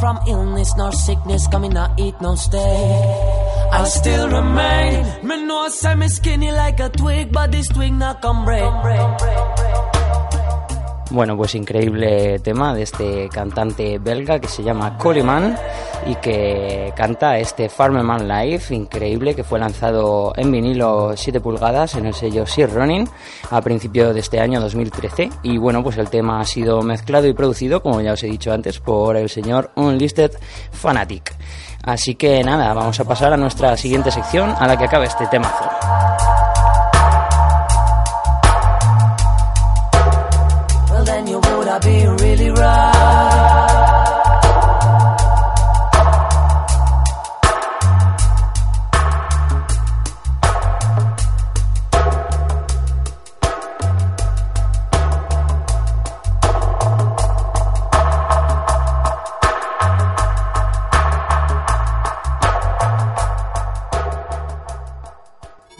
From 0.00 0.18
illness 0.26 0.74
nor 0.76 0.92
sickness, 0.92 1.46
coming 1.48 1.72
not 1.72 1.98
eat 1.98 2.20
no 2.20 2.34
steak. 2.34 2.60
I 3.72 3.84
still 3.84 4.28
remain. 4.28 5.26
Me 5.26 5.44
know 5.44 5.68
I 5.68 5.94
me 5.94 6.08
skinny 6.08 6.50
like 6.52 6.80
a 6.80 6.88
twig, 6.88 7.32
but 7.32 7.52
this 7.52 7.68
twig 7.68 7.92
not 7.92 8.22
come 8.22 8.44
break. 8.44 9.35
Bueno, 11.10 11.36
pues 11.36 11.54
increíble 11.54 12.40
tema 12.40 12.74
de 12.74 12.82
este 12.82 13.28
cantante 13.28 13.98
belga 13.98 14.40
que 14.40 14.48
se 14.48 14.64
llama 14.64 14.98
Coleman 14.98 15.56
y 16.04 16.16
que 16.16 16.92
canta 16.96 17.38
este 17.38 17.68
Farmerman 17.68 18.26
Live, 18.26 18.62
increíble, 18.70 19.34
que 19.34 19.44
fue 19.44 19.60
lanzado 19.60 20.32
en 20.36 20.50
vinilo 20.50 21.16
7 21.16 21.40
pulgadas 21.40 21.94
en 21.94 22.06
el 22.06 22.14
sello 22.14 22.44
Sir 22.44 22.70
Running 22.70 23.08
a 23.50 23.62
principios 23.62 24.14
de 24.14 24.20
este 24.20 24.40
año 24.40 24.60
2013. 24.60 25.30
Y 25.44 25.58
bueno, 25.58 25.82
pues 25.82 25.96
el 25.96 26.10
tema 26.10 26.40
ha 26.40 26.44
sido 26.44 26.82
mezclado 26.82 27.28
y 27.28 27.34
producido, 27.34 27.82
como 27.82 28.00
ya 28.00 28.12
os 28.12 28.22
he 28.24 28.26
dicho 28.26 28.52
antes, 28.52 28.80
por 28.80 29.16
el 29.16 29.28
señor 29.28 29.70
Unlisted 29.76 30.32
Fanatic. 30.72 31.36
Así 31.84 32.16
que 32.16 32.42
nada, 32.42 32.74
vamos 32.74 32.98
a 32.98 33.04
pasar 33.04 33.32
a 33.32 33.36
nuestra 33.36 33.76
siguiente 33.76 34.10
sección 34.10 34.52
a 34.58 34.66
la 34.66 34.76
que 34.76 34.84
acaba 34.84 35.04
este 35.04 35.28
temazo. 35.28 36.45
Have 41.76 41.82
been 41.82 42.16
really 42.16 42.50
right. 42.50 42.92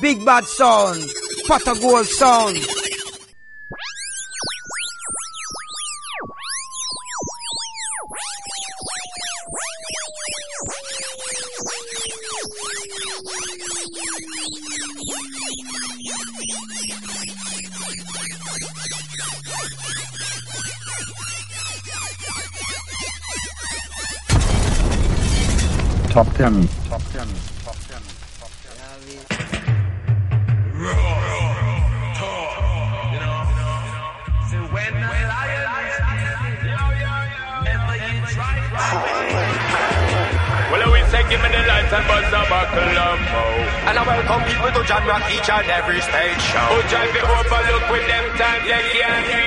Big 0.01 0.25
bad 0.25 0.45
sound. 0.45 1.03
Pot 1.47 1.65
gold 1.81 2.07
sound. 2.07 2.86
Top 26.37 26.45
10. 26.45 27.25
Well, 40.69 40.93
we 40.93 41.01
say 41.09 41.25
give 41.31 41.41
me 41.41 41.49
the 41.49 41.65
lights 41.65 41.89
and 41.89 42.05
buzz 42.05 42.29
the 42.29 42.45
buckle 42.53 42.85
up, 42.85 43.17
oh. 43.33 43.89
And 43.89 43.97
I 43.97 44.05
welcome 44.05 44.45
people 44.45 44.73
to 44.77 44.87
John 44.87 45.07
Rock 45.09 45.23
each 45.33 45.49
and 45.49 45.65
every 45.71 46.03
stage 46.03 46.43
show. 46.53 46.69
Who 46.69 46.85
drive 46.91 47.15
the 47.17 47.23
overlook 47.25 47.89
with 47.89 48.07
them 48.07 48.37
times 48.37 48.65
they 48.69 48.83
can't 48.93 49.25
read 49.25 49.41
now. 49.41 49.46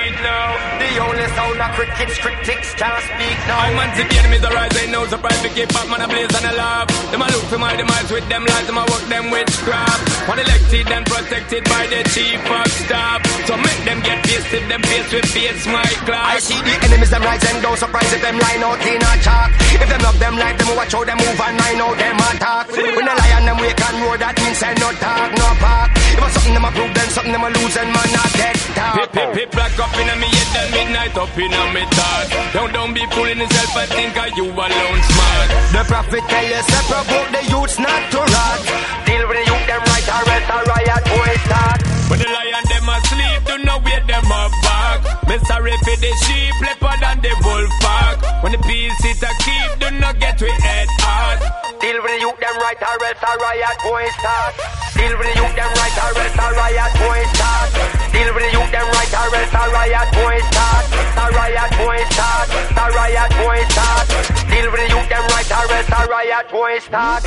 The 0.80 0.98
only 0.98 1.26
sound 1.36 1.60
of 1.60 1.70
crickets, 1.76 2.18
critics 2.18 2.74
can't 2.74 3.02
speak 3.04 3.38
now. 3.46 3.60
I'm 3.60 3.78
anti 3.78 4.02
the 4.08 4.16
enemies 4.20 4.44
arise, 4.44 4.74
ain't 4.80 4.92
no 4.92 5.06
surprise 5.06 5.40
to 5.42 5.48
keep 5.50 5.68
Batman 5.70 6.02
a 6.02 6.08
blaze 6.08 6.34
and 6.34 6.46
a 6.50 6.54
laugh. 6.56 6.88
Them 7.12 7.22
a 7.22 7.28
look 7.30 7.46
for 7.52 7.58
my 7.58 7.76
demise 7.76 8.10
with 8.10 8.26
them 8.28 8.42
lies, 8.44 8.66
them 8.66 8.78
a 8.80 8.84
work 8.88 9.04
them 9.06 9.30
witchcraft. 9.30 10.02
One 10.28 10.40
elected 10.40 10.88
and 10.90 11.04
protected 11.06 11.62
by 11.64 11.86
the 11.86 12.00
chief 12.10 12.42
of 12.42 12.68
staff. 12.84 13.18
So 13.46 13.56
make 13.56 13.80
them 13.84 14.00
get 14.00 14.24
pissed 14.24 14.52
if 14.52 14.64
them 14.68 14.82
face 14.82 15.10
with 15.12 15.28
face 15.30 15.66
my 15.68 15.86
class. 16.08 16.26
I 16.26 16.38
see 16.40 16.60
the 16.60 16.74
enemies 16.86 17.10
them 17.10 17.22
rise 17.22 17.44
and 17.44 17.62
don't 17.62 17.78
surprise 17.78 18.12
if 18.12 18.20
them 18.22 18.36
line 18.38 18.62
out 18.64 18.80
in 18.80 19.00
a 19.00 19.12
chalk. 19.22 19.50
If 19.76 19.88
them 19.88 20.00
love 20.02 20.18
them 20.18 20.34
like 20.36 20.56
them, 20.58 20.76
watch 20.76 20.92
how 20.92 21.04
them 21.04 21.18
move 21.18 21.40
and 21.40 21.60
I 21.60 21.72
know 21.76 21.92
them 21.94 22.16
attack. 22.18 22.66
When 22.72 23.04
the 23.04 23.14
lion 23.14 23.42
them 23.46 23.58
wake 23.60 23.78
and 23.78 23.96
roar, 24.02 24.16
that 24.18 24.34
means 24.42 24.58
say 24.58 24.74
no 24.80 24.90
talk, 24.98 25.30
no 25.38 25.48
park. 25.60 25.90
If 25.96 26.18
it's 26.18 26.34
something 26.34 26.54
them 26.54 26.64
a 26.66 26.70
prove, 26.74 26.92
then 26.92 27.08
something 27.14 27.32
them 27.32 27.44
a 27.46 27.50
lose, 27.54 27.76
and 27.78 27.90
man 27.94 28.08
not 28.10 28.30
dead 28.34 28.56
talk. 28.74 28.94
Pip, 28.98 29.10
pip, 29.12 29.28
pip, 29.34 29.48
black 29.54 29.74
up 29.78 29.94
in 29.94 30.08
a 30.10 30.16
me 30.18 30.28
head, 30.28 30.49
then 30.52 30.68
midnight 30.72 31.16
up 31.16 31.32
in 31.38 31.52
a 31.52 31.62
me 31.74 31.84
thought. 31.94 32.28
Don't, 32.52 32.72
don't 32.72 32.94
be 32.94 33.04
fooling 33.14 33.38
yourself 33.38 33.76
I 33.76 33.86
think 33.86 34.14
of 34.16 34.30
you 34.36 34.46
alone 34.50 35.00
smart. 35.10 35.48
The 35.74 35.82
prophet 35.86 36.24
tell 36.26 36.46
you, 36.46 36.62
provoke 36.90 37.30
the 37.30 37.42
youths 37.50 37.78
not 37.78 38.02
to 38.12 38.20
rot. 38.20 38.60
Deal 39.06 39.22
with 39.28 39.36
the 39.38 39.44
youth 39.46 39.66
them 39.70 39.82
right, 39.86 40.08
or 40.10 40.22
else 40.26 40.48
a 40.50 40.58
riot 40.66 41.04
boy 41.06 41.32
start. 41.46 41.80
When 42.10 42.18
the 42.18 42.26
lion 42.26 42.64
them 42.66 42.88
asleep, 42.90 43.40
do 43.46 43.54
not 43.62 43.78
wait 43.86 44.04
them 44.10 44.26
up 44.26 44.52
back. 44.66 44.98
Me 45.28 45.38
sorry 45.46 45.76
for 45.86 45.96
the 46.02 46.12
sheep, 46.26 46.54
leopard 46.58 47.02
and 47.06 47.22
the 47.22 47.32
wolf 47.46 47.70
pack. 47.78 48.42
When 48.42 48.52
the 48.52 48.58
peace 48.66 48.98
it 49.06 49.22
a 49.22 49.30
keep, 49.46 49.70
do 49.78 49.88
not 50.02 50.18
get 50.18 50.42
we 50.42 50.50
head 50.50 50.88
hard. 50.98 51.38
Deal 51.78 52.02
with 52.02 52.10
the 52.10 52.18
youth 52.18 52.38
them 52.42 52.56
right, 52.58 52.80
or 52.82 52.98
else 52.98 53.22
a 53.22 53.32
riot 53.38 53.78
boy 53.86 54.04
start. 54.18 54.52
Deal 54.98 55.14
with 55.14 55.28
the 55.30 55.36
youth 55.38 55.54
them 55.54 55.70
right, 55.78 55.96
or 56.02 56.12
else 56.18 56.34
a 56.34 56.46
riot 56.58 56.92
boy 56.98 57.20
start. 57.38 57.99
Deal 58.12 58.34
with 58.34 58.42
the 58.42 58.50
youth 58.50 58.70
them 58.74 58.88
right, 58.90 59.12
or 59.14 59.34
else 59.38 59.54
a 59.54 59.64
riot 59.70 60.08
boy 60.12 60.36
start. 60.50 60.84
A 61.16 61.26
riot 61.30 61.72
boy 61.78 61.98
start. 62.10 62.48
A 62.50 62.86
riot 62.90 63.32
boy 63.38 63.58
start. 63.70 64.06
Deal 64.50 64.66
with 64.70 64.80
the 64.82 64.88
youth 64.90 65.08
them 65.08 65.24
right, 65.30 65.50
or 65.50 65.66
else 65.70 65.90
a 65.94 66.02
riot 66.10 66.46
boy 66.50 66.78
start. 66.80 67.22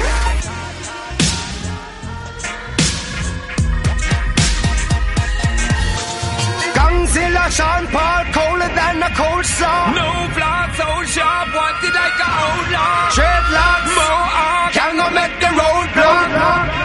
Godzilla, 6.75 7.45
Sean 7.51 7.85
Paul, 7.87 8.23
colder 8.33 8.71
than 8.73 9.03
a 9.03 9.09
cold 9.15 9.45
slaw. 9.45 9.91
No 9.93 10.09
flaw 10.35 10.65
so 10.77 10.87
sharp, 11.13 11.53
wanted 11.53 11.93
like 11.93 12.19
a 12.19 12.29
outlaw. 12.41 13.09
Dreadlocks, 13.15 13.93
Mohawk, 13.97 14.73
can 14.73 14.93
go 14.97 15.07
make 15.11 15.35
the 15.39 15.51
road 15.59 15.87
block. 15.93 16.82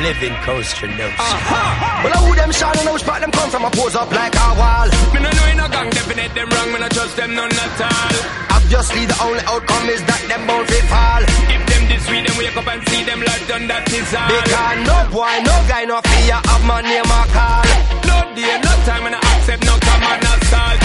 Living 0.00 0.32
coaster 0.48 0.88
notes. 0.96 1.20
Ah. 1.20 2.00
Well, 2.00 2.16
I 2.16 2.18
who 2.24 2.32
them 2.34 2.50
shot 2.56 2.72
and 2.72 2.88
I 2.88 2.96
spot 2.96 3.20
them 3.20 3.30
come 3.30 3.50
from 3.52 3.68
a 3.68 3.70
pose 3.70 3.94
up 3.94 4.08
like 4.10 4.32
a 4.32 4.48
wall. 4.56 4.88
Me 5.12 5.20
no 5.20 5.28
know 5.28 5.46
in 5.52 5.60
a 5.60 5.68
gang, 5.68 5.90
definite 5.92 6.32
them 6.32 6.48
wrong, 6.48 6.72
me 6.72 6.80
no 6.80 6.88
trust 6.88 7.20
them 7.20 7.36
none 7.36 7.52
at 7.52 7.80
all. 7.84 8.16
Obviously, 8.56 9.04
the 9.04 9.16
only 9.20 9.44
outcome 9.44 9.92
is 9.92 10.00
that 10.08 10.24
them 10.24 10.48
both 10.48 10.64
will 10.72 10.86
fall. 10.88 11.20
If 11.52 11.62
them 11.68 11.84
this 11.92 12.08
week, 12.08 12.24
them 12.24 12.32
wake 12.40 12.56
up 12.56 12.64
and 12.72 12.80
see 12.88 13.04
them 13.04 13.20
like 13.20 13.44
done, 13.44 13.68
that 13.68 13.84
is 13.92 14.08
all. 14.16 14.24
Because 14.24 14.88
no 14.88 14.96
boy, 15.12 15.36
no 15.44 15.56
guy, 15.68 15.84
no 15.84 16.00
fear 16.00 16.40
of 16.48 16.60
my 16.64 16.80
name 16.80 17.04
or 17.04 17.26
call. 17.36 17.68
No 18.08 18.24
day, 18.32 18.56
no 18.56 18.72
time, 18.88 19.04
and 19.04 19.16
I 19.16 19.20
accept 19.36 19.68
no 19.68 19.76
command 19.84 20.24
assault. 20.24 20.79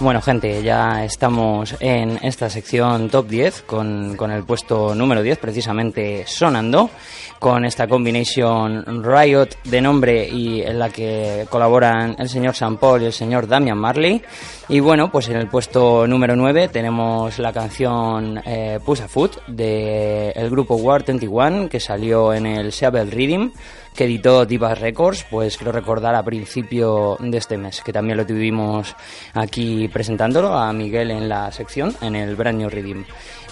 Bueno, 0.00 0.20
gente, 0.20 0.62
ya 0.62 1.04
estamos 1.04 1.76
en 1.78 2.18
esta 2.22 2.50
sección 2.50 3.08
top 3.08 3.28
10 3.28 3.62
con, 3.62 4.16
con 4.16 4.32
el 4.32 4.42
puesto 4.42 4.94
número 4.94 5.22
10 5.22 5.38
precisamente 5.38 6.24
sonando 6.26 6.90
con 7.38 7.64
esta 7.64 7.86
combination 7.88 9.02
Riot 9.04 9.48
de 9.64 9.80
nombre 9.80 10.28
y 10.28 10.62
en 10.62 10.78
la 10.78 10.90
que 10.90 11.46
colaboran 11.50 12.14
el 12.18 12.28
señor 12.28 12.54
San 12.54 12.76
Paul 12.76 13.02
y 13.02 13.06
el 13.06 13.12
señor 13.12 13.46
Damian 13.46 13.78
Marley. 13.78 14.22
Y 14.68 14.80
bueno, 14.80 15.10
pues 15.10 15.28
en 15.28 15.36
el 15.36 15.48
puesto 15.48 16.06
número 16.06 16.36
9 16.36 16.68
tenemos 16.68 17.38
la 17.38 17.52
canción 17.52 18.40
eh, 18.44 18.78
Push 18.84 19.02
a 19.02 19.08
Foot 19.08 19.46
del 19.46 20.50
grupo 20.50 20.76
War 20.76 21.04
21 21.04 21.68
que 21.68 21.80
salió 21.80 22.32
en 22.32 22.46
el 22.46 22.72
Seattle 22.72 23.04
Reading 23.04 23.50
que 23.94 24.04
editó 24.04 24.46
Divas 24.46 24.80
Records, 24.80 25.24
pues 25.30 25.56
quiero 25.56 25.72
recordar 25.72 26.14
a 26.14 26.22
principio 26.22 27.16
de 27.20 27.38
este 27.38 27.58
mes, 27.58 27.82
que 27.82 27.92
también 27.92 28.16
lo 28.16 28.26
tuvimos 28.26 28.94
aquí 29.34 29.88
presentándolo 29.88 30.54
a 30.56 30.72
Miguel 30.72 31.10
en 31.10 31.28
la 31.28 31.52
sección, 31.52 31.94
en 32.00 32.16
el 32.16 32.36
Brand 32.36 32.58
New 32.58 32.70
Redeem. 32.70 33.04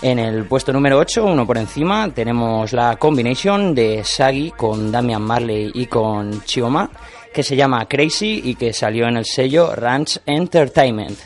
En 0.03 0.19
el 0.19 0.45
puesto 0.47 0.73
número 0.73 0.99
8, 0.99 1.25
uno 1.25 1.47
por 1.47 1.59
encima, 1.59 2.11
tenemos 2.15 2.73
la 2.73 2.97
combination 2.97 3.75
de 3.75 4.03
Sagi 4.03 4.51
con 4.53 4.91
Damian 4.91 5.23
Marley 5.23 5.71
y 5.75 5.87
con 5.87 6.43
Chioma, 6.45 6.91
que 7.33 7.43
se 7.43 7.55
llama 7.55 7.87
Crazy 7.87 8.41
y 8.45 8.55
que 8.55 8.73
salió 8.73 9.07
en 9.07 9.19
el 9.19 9.27
sello 9.27 9.75
Ranch 9.75 10.21
Entertainment. 10.25 11.19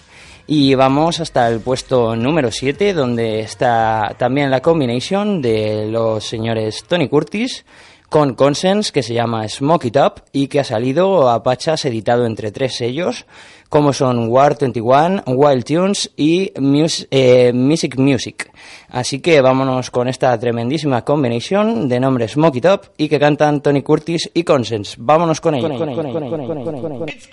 Y 0.46 0.74
vamos 0.74 1.20
hasta 1.20 1.48
el 1.48 1.60
puesto 1.60 2.14
número 2.16 2.50
7, 2.50 2.92
donde 2.92 3.40
está 3.40 4.14
también 4.18 4.50
la 4.50 4.60
combination 4.60 5.40
de 5.40 5.86
los 5.86 6.24
señores 6.24 6.84
Tony 6.86 7.08
Curtis, 7.08 7.64
con 8.08 8.34
Consens 8.34 8.92
que 8.92 9.02
se 9.02 9.14
llama 9.14 9.48
Smoke 9.48 9.86
It 9.86 9.96
Up 9.96 10.22
y 10.32 10.48
que 10.48 10.60
ha 10.60 10.64
salido 10.64 11.28
a 11.28 11.42
Pachas 11.42 11.84
editado 11.84 12.26
entre 12.26 12.52
tres 12.52 12.76
sellos 12.76 13.26
como 13.68 13.92
son 13.92 14.28
War 14.28 14.56
21, 14.56 15.24
Wild 15.26 15.64
Tunes 15.64 16.10
y 16.16 16.52
Mus 16.60 17.08
eh, 17.10 17.52
Music 17.52 17.98
Music. 17.98 18.52
Así 18.88 19.18
que 19.18 19.40
vámonos 19.40 19.90
con 19.90 20.06
esta 20.06 20.38
tremendísima 20.38 21.04
combination 21.04 21.88
de 21.88 21.98
nombre 21.98 22.28
Smoke 22.28 22.58
It 22.58 22.66
Up 22.66 22.80
y 22.96 23.08
que 23.08 23.18
cantan 23.18 23.60
Tony 23.60 23.82
Curtis 23.82 24.30
y 24.32 24.44
Consens. 24.44 24.94
Vámonos 24.96 25.40
con 25.40 25.56
and 25.56 25.76
Tony 25.76 25.94
Curtis. 26.98 27.28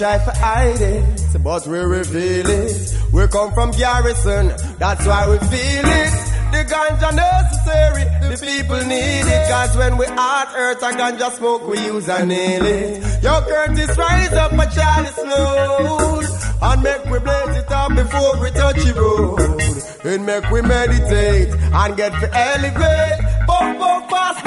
Try 0.00 0.16
to 0.16 0.30
hide 0.30 0.80
it, 0.80 1.42
but 1.44 1.66
we 1.66 1.78
reveal 1.78 2.48
it. 2.48 2.96
We 3.12 3.26
come 3.28 3.52
from 3.52 3.70
Garrison, 3.72 4.48
that's 4.78 5.04
why 5.06 5.28
we 5.28 5.36
feel 5.52 5.86
it. 6.00 6.14
The 6.52 6.64
ganja 6.64 7.10
necessary, 7.14 8.04
the 8.30 8.36
people 8.40 8.80
need 8.88 9.26
it. 9.28 9.50
Cause 9.50 9.76
when 9.76 9.98
we 9.98 10.06
heart 10.06 10.48
hurt, 10.48 10.78
a 10.78 10.96
ganja 10.96 11.30
smoke, 11.32 11.68
we 11.68 11.84
use 11.84 12.08
and 12.08 12.30
nail 12.30 12.64
it. 12.64 13.22
Yo, 13.22 13.42
Curtis, 13.42 13.98
rise 13.98 14.32
up 14.32 14.52
a 14.52 14.66
Charlie 14.74 15.08
slow. 15.08 16.22
And 16.62 16.82
make 16.82 17.04
we 17.04 17.18
blaze 17.18 17.56
it 17.56 17.70
up 17.70 17.94
before 17.94 18.40
we 18.40 18.50
touch 18.52 18.76
the 18.76 18.94
road. 18.94 20.04
And 20.04 20.24
make 20.24 20.50
we 20.50 20.62
meditate 20.62 21.50
and 21.52 21.96
get 21.96 22.12
to 22.20 22.28
elevate. 22.34 23.46
Bump, 23.46 23.78
bump, 23.78 24.10
fast, 24.10 24.39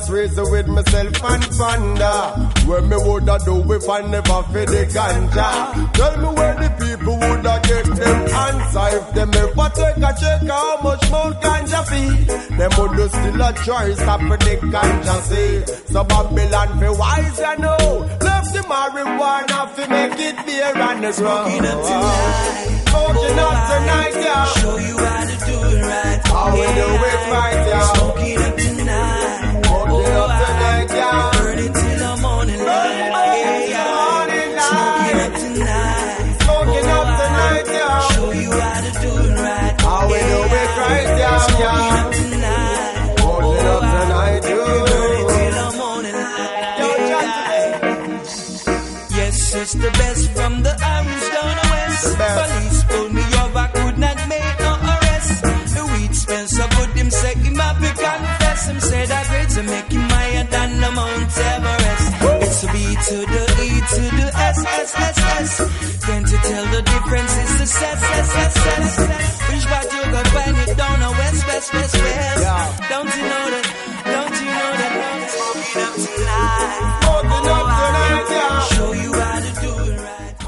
just 0.00 0.12
reason 0.12 0.50
with 0.50 0.66
myself 0.68 1.24
and 1.24 1.44
ponder. 1.58 2.18
Where 2.66 2.82
me 2.82 2.96
woulda 2.96 3.38
do 3.44 3.72
if 3.72 3.88
I 3.88 4.00
never 4.02 4.42
feel 4.52 4.66
the 4.66 4.86
ganja? 4.94 5.92
Tell 5.94 6.16
me 6.18 6.28
where 6.38 6.54
the 6.54 6.68
people 6.80 7.16
woulda 7.18 7.60
get 7.64 7.84
them 7.84 8.20
answer 8.46 8.96
if 8.96 9.14
them 9.14 9.30
ever 9.34 9.68
take 9.74 9.96
a 9.98 10.12
check 10.20 10.42
how 10.48 10.80
much 10.82 11.04
more 11.10 11.32
ganja 11.42 11.80
fee. 11.90 12.56
Them 12.56 12.70
woulda 12.78 13.08
still 13.08 13.42
a 13.42 13.52
try 13.64 13.92
stop 13.94 14.20
the 14.20 14.52
ganja 14.74 15.16
see. 15.28 15.92
So 15.92 16.04
Babylon 16.04 16.80
be 16.80 16.88
wise, 16.88 17.38
you 17.38 17.56
know. 17.58 18.08
Love 18.24 18.48
the 18.52 18.62
marijuana 18.70 19.68
fi 19.74 19.86
make 19.88 20.18
it 20.18 20.46
beer 20.46 20.72
and 20.76 21.04
the 21.04 21.12
Smoking 21.12 21.66
up 21.66 21.82
tonight. 21.84 22.80
Smoking 22.88 23.38
up 23.38 23.58
tonight, 23.70 24.14
yeah. 24.14 24.44
Show 24.60 24.78
you 24.78 24.96
how 24.98 25.24
to 25.24 25.36
do 25.46 25.76
it 25.76 25.82
right. 25.82 26.20
How 26.26 26.52
we 26.52 26.62
do 26.78 26.88
it 27.10 27.22
right, 27.32 27.66
yeah. 27.68 27.92
Smoking 27.92 28.49
the 49.90 49.98
best 49.98 50.30
from 50.32 50.62
the 50.62 50.70
arrows 50.70 51.26
down 51.34 51.52
the 51.60 51.66
west. 51.74 52.06
Police 52.18 52.84
pulled 52.84 53.12
me 53.12 53.24
over, 53.42 53.66
could 53.74 53.98
not 53.98 54.18
make 54.28 54.58
no 54.60 54.72
arrest. 54.92 55.42
The 55.74 55.82
weed 55.92 56.14
smells 56.14 56.50
so 56.50 56.64
good, 56.76 56.90
him 56.90 57.10
say 57.10 57.34
him 57.34 57.54
happy 57.54 57.88
confess. 57.88 58.68
Him 58.68 58.80
say 58.80 59.06
that 59.06 59.26
great 59.30 59.48
to 59.56 59.62
make 59.62 59.90
him 59.92 60.06
higher 60.10 60.44
than 60.44 60.80
the 60.80 60.90
Mount 60.90 61.30
Everest. 61.52 62.06
It's 62.46 62.62
a 62.64 62.66
B 62.72 62.78
to 63.08 63.16
the 63.32 63.44
E 63.66 63.70
to 63.94 64.02
the 64.18 64.28
S 64.34 64.58
S 64.58 64.90
S 64.96 65.18
S. 65.40 65.50
Can't 66.06 66.28
you 66.30 66.38
tell 66.38 66.66
the 66.74 66.82
difference? 66.82 67.32
It's 67.42 67.54
the 67.58 67.68
S 67.86 68.02
S 68.24 68.30
S 68.36 68.56
S. 68.66 68.92
Which 69.50 69.66
part 69.70 69.86
you 69.92 70.02
gonna 70.12 70.36
find 70.36 70.56
it 70.58 70.76
down 70.76 70.96
the 71.00 71.10
west, 71.20 71.46
west, 71.46 71.74
west, 71.74 71.94
west? 71.94 72.42
Don't 72.89 72.89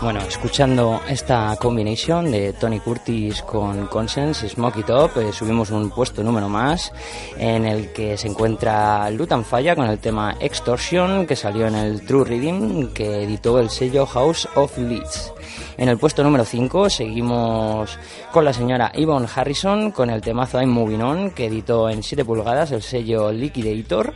Bueno, 0.02 0.18
escuchando 0.18 1.00
esta 1.08 1.56
combination 1.60 2.32
de 2.32 2.54
Tony 2.54 2.80
Curtis 2.80 3.40
con 3.42 3.86
Conscience, 3.86 4.48
Smoke 4.48 4.78
It 4.78 4.90
Up, 4.90 5.12
eh, 5.20 5.32
subimos 5.32 5.70
un 5.70 5.90
puesto 5.90 6.24
número 6.24 6.48
más 6.48 6.92
en 7.38 7.64
el 7.64 7.92
que 7.92 8.16
se 8.16 8.26
encuentra 8.26 9.08
Lutan 9.10 9.44
Falla 9.44 9.76
con 9.76 9.86
el 9.86 10.00
tema 10.00 10.36
Extortion 10.40 11.24
que 11.24 11.36
salió 11.36 11.68
en 11.68 11.76
el 11.76 12.04
True 12.04 12.24
Reading 12.24 12.88
que 12.88 13.22
editó 13.22 13.60
el 13.60 13.70
sello 13.70 14.04
House 14.04 14.48
of 14.56 14.76
Leeds. 14.76 15.32
En 15.76 15.88
el 15.88 15.98
puesto 15.98 16.22
número 16.22 16.44
5 16.44 16.90
seguimos 16.90 17.98
con 18.30 18.44
la 18.44 18.52
señora 18.52 18.92
Yvonne 18.94 19.28
Harrison 19.34 19.90
con 19.90 20.10
el 20.10 20.20
temazo 20.20 20.60
I'm 20.60 20.70
Moving 20.70 21.02
On 21.02 21.30
que 21.30 21.46
editó 21.46 21.88
en 21.88 22.02
7 22.02 22.24
pulgadas 22.24 22.72
el 22.72 22.82
sello 22.82 23.32
Liquidator 23.32 24.14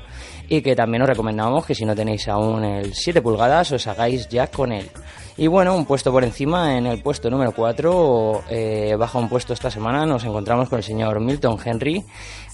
y 0.49 0.61
que 0.62 0.76
también 0.76 1.03
os 1.03 1.09
recomendamos 1.09 1.66
que 1.66 1.74
si 1.74 1.84
no 1.84 1.95
tenéis 1.95 2.28
aún 2.28 2.64
el 2.64 2.95
7 2.95 3.20
pulgadas 3.22 3.72
os 3.72 3.87
hagáis 3.87 4.28
ya 4.28 4.47
con 4.47 4.72
él. 4.72 4.89
Y 5.39 5.49
bueno, 5.49 5.76
un 5.76 5.84
puesto 5.84 6.11
por 6.11 6.24
encima, 6.24 6.78
en 6.78 6.87
el 6.87 7.03
puesto 7.03 7.28
número 7.28 7.53
4, 7.53 8.45
eh, 8.49 8.97
baja 8.99 9.18
un 9.18 9.28
puesto 9.28 9.53
esta 9.53 9.70
semana, 9.70 10.07
nos 10.07 10.24
encontramos 10.24 10.70
con 10.70 10.78
el 10.78 10.84
señor 10.84 11.20
Milton 11.20 11.59
Henry 11.62 12.03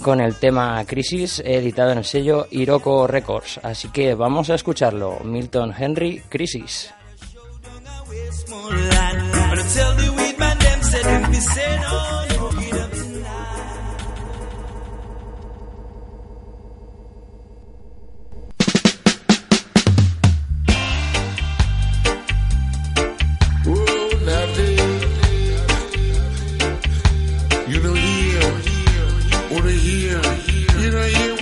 con 0.03 0.21
el 0.21 0.35
tema 0.37 0.85
Crisis, 0.85 1.41
editado 1.45 1.93
en 1.93 1.99
el 1.99 2.05
sello 2.05 2.49
Iroko 2.51 3.07
Records. 3.07 3.61
Así 3.63 3.89
que 3.89 4.15
vamos 4.15 4.51
a 4.51 4.57
escucharlo, 4.57 5.21
Milton 5.23 5.73
Henry, 5.79 6.23
Crisis. 6.29 6.93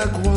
esta 0.00 0.12
cual. 0.12 0.29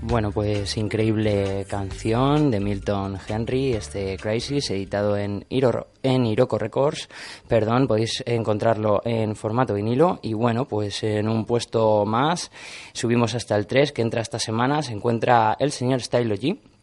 Bueno, 0.00 0.30
pues 0.32 0.76
increíble 0.76 1.64
canción 1.68 2.50
de 2.50 2.60
Milton 2.60 3.18
Henry, 3.28 3.72
este 3.72 4.16
Crisis, 4.16 4.70
editado 4.70 5.16
en, 5.16 5.44
Iro, 5.48 5.88
en 6.02 6.26
Iroko 6.26 6.58
Records. 6.58 7.08
Perdón, 7.48 7.86
podéis 7.86 8.22
encontrarlo 8.26 9.00
en 9.04 9.36
formato 9.36 9.74
vinilo. 9.74 10.18
Y 10.22 10.32
bueno, 10.32 10.66
pues 10.66 11.02
en 11.02 11.28
un 11.28 11.44
puesto 11.44 12.04
más, 12.04 12.50
subimos 12.92 13.34
hasta 13.34 13.56
el 13.56 13.66
3, 13.66 13.92
que 13.92 14.02
entra 14.02 14.22
esta 14.22 14.38
semana, 14.38 14.82
se 14.82 14.92
encuentra 14.92 15.56
el 15.58 15.72
señor 15.72 16.00
Stylogy 16.00 16.75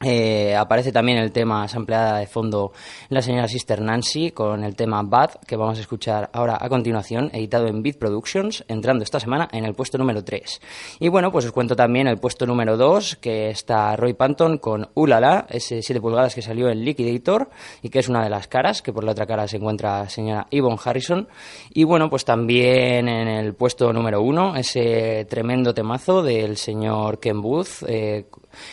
eh, 0.00 0.54
aparece 0.54 0.92
también 0.92 1.18
el 1.18 1.32
tema 1.32 1.66
sampleada 1.66 2.18
de 2.18 2.28
fondo 2.28 2.72
la 3.08 3.20
señora 3.20 3.48
Sister 3.48 3.80
Nancy 3.80 4.30
con 4.30 4.62
el 4.62 4.76
tema 4.76 5.02
Bad 5.02 5.40
que 5.44 5.56
vamos 5.56 5.78
a 5.78 5.80
escuchar 5.80 6.30
ahora 6.32 6.56
a 6.60 6.68
continuación, 6.68 7.30
editado 7.32 7.66
en 7.66 7.82
Beat 7.82 7.98
Productions, 7.98 8.64
entrando 8.68 9.02
esta 9.02 9.18
semana 9.18 9.48
en 9.50 9.64
el 9.64 9.74
puesto 9.74 9.98
número 9.98 10.22
3. 10.22 10.60
Y 11.00 11.08
bueno, 11.08 11.32
pues 11.32 11.46
os 11.46 11.52
cuento 11.52 11.74
también 11.74 12.06
el 12.06 12.18
puesto 12.18 12.46
número 12.46 12.76
2 12.76 13.16
que 13.16 13.50
está 13.50 13.96
Roy 13.96 14.14
Panton 14.14 14.58
con 14.58 14.88
Ulala, 14.94 15.46
ese 15.50 15.82
7 15.82 16.00
pulgadas 16.00 16.34
que 16.34 16.42
salió 16.42 16.68
en 16.68 16.84
Liquidator 16.84 17.50
y 17.82 17.88
que 17.88 17.98
es 17.98 18.08
una 18.08 18.22
de 18.22 18.30
las 18.30 18.46
caras, 18.46 18.82
que 18.82 18.92
por 18.92 19.02
la 19.02 19.12
otra 19.12 19.26
cara 19.26 19.48
se 19.48 19.56
encuentra 19.56 20.02
la 20.02 20.08
señora 20.08 20.46
Yvonne 20.52 20.78
Harrison. 20.84 21.26
Y 21.70 21.82
bueno, 21.82 22.08
pues 22.08 22.24
también 22.24 23.08
en 23.08 23.26
el 23.26 23.54
puesto 23.54 23.92
número 23.92 24.22
1 24.22 24.54
ese 24.56 25.26
tremendo 25.28 25.74
temazo 25.74 26.22
del 26.22 26.56
señor 26.56 27.18
Ken 27.18 27.40
Booth. 27.40 27.82
Eh, 27.88 28.26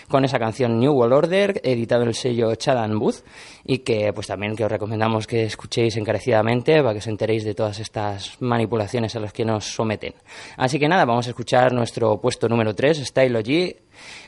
con 0.08 0.26
esa 0.26 0.40
canción 0.40 0.80
New 0.80 0.94
World 0.94 1.14
Order, 1.14 1.62
editado 1.64 2.04
en 2.04 2.10
el 2.10 2.14
sello 2.14 2.54
Chadan 2.56 2.98
Booth, 2.98 3.24
y 3.64 3.80
que 3.80 4.12
pues 4.14 4.28
también 4.28 4.56
que 4.56 4.66
os 4.66 4.72
recomendamos 4.72 5.28
que 5.28 5.44
escuchéis 5.44 5.98
encarecidamente 5.98 6.82
para 6.82 6.94
que 6.94 7.00
os 7.00 7.08
enteréis 7.08 7.44
de 7.44 7.54
todas 7.54 7.80
estas 7.80 8.38
manipulaciones 8.42 9.16
a 9.16 9.20
las 9.20 9.34
que 9.34 9.46
nos 9.46 9.66
someten. 9.66 10.14
Así 10.58 10.80
que 10.80 10.88
nada, 10.88 11.06
vamos 11.06 11.28
a 11.28 11.30
escuchar 11.30 11.74
nuestro 11.74 12.20
puesto 12.20 12.48
número 12.48 12.74
3, 12.74 13.06
Style 13.06 13.44
G, 13.44 13.76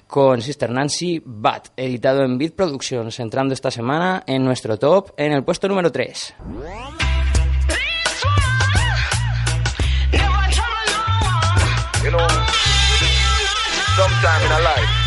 con 0.08 0.42
Sister 0.42 0.70
Nancy 0.70 1.22
Bat, 1.24 1.70
editado 1.76 2.24
en 2.24 2.38
Beat 2.38 2.54
Productions, 2.54 3.20
entrando 3.20 3.54
esta 3.54 3.72
semana 3.72 4.24
en 4.26 4.44
nuestro 4.44 4.78
top 4.78 5.12
en 5.18 5.34
el 5.34 5.44
puesto 5.44 5.68
número 5.68 5.92
3. 5.92 6.36
You 12.08 12.14
have 14.54 15.07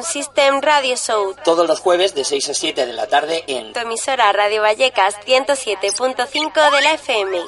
Sound 0.00 0.04
System 0.04 0.60
Radio 0.60 0.96
Show. 0.96 1.34
Todos 1.44 1.66
los 1.66 1.80
jueves 1.80 2.14
de 2.14 2.24
6 2.24 2.50
a 2.50 2.54
7 2.54 2.86
de 2.86 2.92
la 2.92 3.06
tarde 3.06 3.44
en 3.46 3.72
tu 3.72 3.80
emisora 3.80 4.32
Radio 4.32 4.62
Vallecas 4.62 5.14
107.5 5.26 6.70
de 6.70 6.82
la 6.82 6.92
FM. 6.94 7.38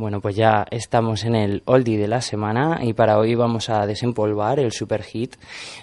Bueno, 0.00 0.22
pues 0.22 0.34
ya 0.34 0.66
estamos 0.70 1.24
en 1.24 1.34
el 1.34 1.62
oldie 1.66 1.98
de 1.98 2.08
la 2.08 2.22
semana 2.22 2.80
y 2.82 2.94
para 2.94 3.18
hoy 3.18 3.34
vamos 3.34 3.68
a 3.68 3.86
desempolvar 3.86 4.58
el 4.58 4.72
super 4.72 5.02
hit 5.02 5.36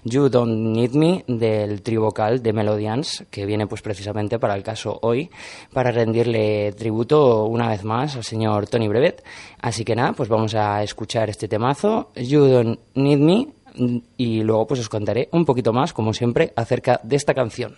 You 0.05 0.27
Don't 0.27 0.75
Need 0.75 0.93
Me 0.93 1.23
del 1.27 1.83
vocal 1.99 2.41
de 2.41 2.51
Melodians, 2.51 3.25
que 3.29 3.45
viene 3.45 3.67
pues 3.67 3.83
precisamente 3.83 4.39
para 4.39 4.55
el 4.55 4.63
caso 4.63 4.97
hoy, 5.03 5.29
para 5.71 5.91
rendirle 5.91 6.71
tributo 6.71 7.45
una 7.45 7.69
vez 7.69 7.83
más 7.83 8.15
al 8.15 8.23
señor 8.23 8.65
Tony 8.65 8.87
Brevet. 8.87 9.23
Así 9.61 9.85
que 9.85 9.95
nada, 9.95 10.13
pues 10.13 10.29
vamos 10.29 10.55
a 10.55 10.81
escuchar 10.81 11.29
este 11.29 11.47
temazo, 11.47 12.09
You 12.15 12.47
Don't 12.47 12.79
Need 12.95 13.19
Me, 13.19 13.47
y 14.17 14.41
luego 14.41 14.65
pues 14.65 14.79
os 14.79 14.89
contaré 14.89 15.29
un 15.31 15.45
poquito 15.45 15.73
más, 15.73 15.93
como 15.93 16.11
siempre, 16.11 16.53
acerca 16.55 16.99
de 17.03 17.15
esta 17.17 17.35
canción. 17.35 17.75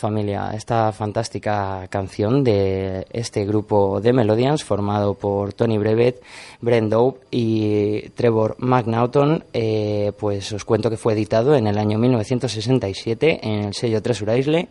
Familia, 0.00 0.50
esta 0.54 0.90
fantástica 0.92 1.86
canción 1.88 2.42
de 2.42 3.06
este 3.12 3.44
grupo 3.44 4.00
de 4.00 4.12
Melodians 4.12 4.64
formado 4.64 5.14
por 5.14 5.52
Tony 5.52 5.76
Brevet, 5.78 6.22
Brent 6.60 6.90
Dope 6.90 7.20
y 7.30 8.08
Trevor 8.10 8.56
McNaughton, 8.58 9.44
eh, 9.52 10.12
pues 10.18 10.50
os 10.52 10.64
cuento 10.64 10.90
que 10.90 10.96
fue 10.96 11.12
editado 11.12 11.54
en 11.54 11.66
el 11.66 11.78
año 11.78 11.98
1967 11.98 13.40
en 13.42 13.64
el 13.66 13.74
sello 13.74 14.02
Treasure 14.02 14.38
Isle, 14.38 14.68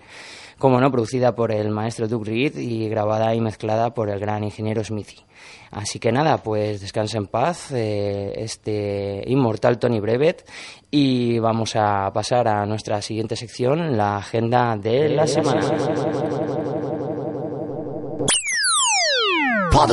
como 0.60 0.80
no, 0.80 0.92
producida 0.92 1.34
por 1.34 1.52
el 1.52 1.70
maestro 1.72 2.08
Doug 2.08 2.26
Reed 2.26 2.58
y 2.58 2.88
grabada 2.90 3.34
y 3.34 3.42
mezclada 3.42 3.94
por 3.94 4.10
el 4.10 4.20
gran 4.20 4.44
ingeniero 4.44 4.84
Smithy. 4.84 5.24
Así 5.72 6.00
que 6.00 6.12
nada, 6.12 6.38
pues 6.44 6.82
descansa 6.82 7.18
en 7.18 7.28
paz 7.28 7.72
eh, 7.72 8.34
este 8.36 9.24
inmortal 9.28 9.80
Tony 9.80 10.00
Brevet 10.00 10.48
y 10.92 11.40
vamos 11.40 11.76
a 11.76 12.12
pasar 12.14 12.48
a 12.48 12.66
nuestra 12.66 13.02
siguiente 13.02 13.36
sección, 13.36 13.98
la 13.98 14.18
agenda 14.18 14.76
de 14.76 15.10
la 15.10 15.26
semana. 15.26 15.62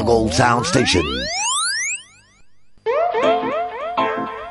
Gold 0.04 0.32
Sound 0.32 0.66
Station. 0.66 1.04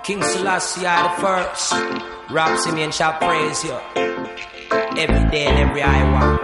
King 0.03 0.21
Selassie 0.21 0.81
the 0.81 1.09
first. 1.19 1.73
Rap 2.29 2.57
Simeon 2.59 2.91
shall 2.91 3.17
praise 3.17 3.63
you. 3.63 4.04
Every 4.97 5.29
day 5.29 5.45
and 5.47 5.59
every 5.59 5.81
hour. 5.81 6.39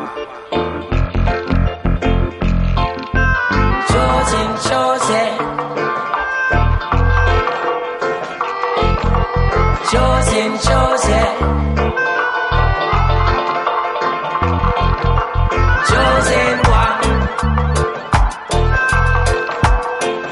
Chosen, 3.88 4.48
chosen. 4.68 5.32
Chosen, 9.90 10.50
chosen. 10.68 11.32
Chosen 15.90 16.54
one. 16.68 17.00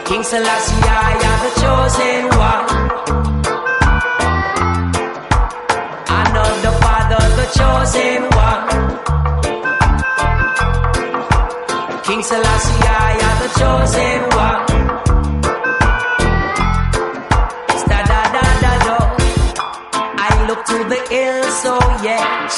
King 0.04 0.24
Selassie, 0.24 0.84
I 0.84 1.12
am 1.30 1.40
the 1.46 1.52
chosen 1.62 2.24
one. 2.38 2.79
Chosen 7.90 8.22
one. 8.30 8.66
King 12.06 12.22
Selassie, 12.24 12.82
I 12.86 13.12
am 13.28 13.38
the 13.44 13.50
chosen 13.60 14.20
one. 14.46 14.64
Sta-da-da-da-do. 17.82 18.98
I 20.28 20.30
look 20.48 20.62
to 20.66 20.78
the 20.94 21.00
hills, 21.10 21.54
so 21.64 21.74
yes, 22.04 22.52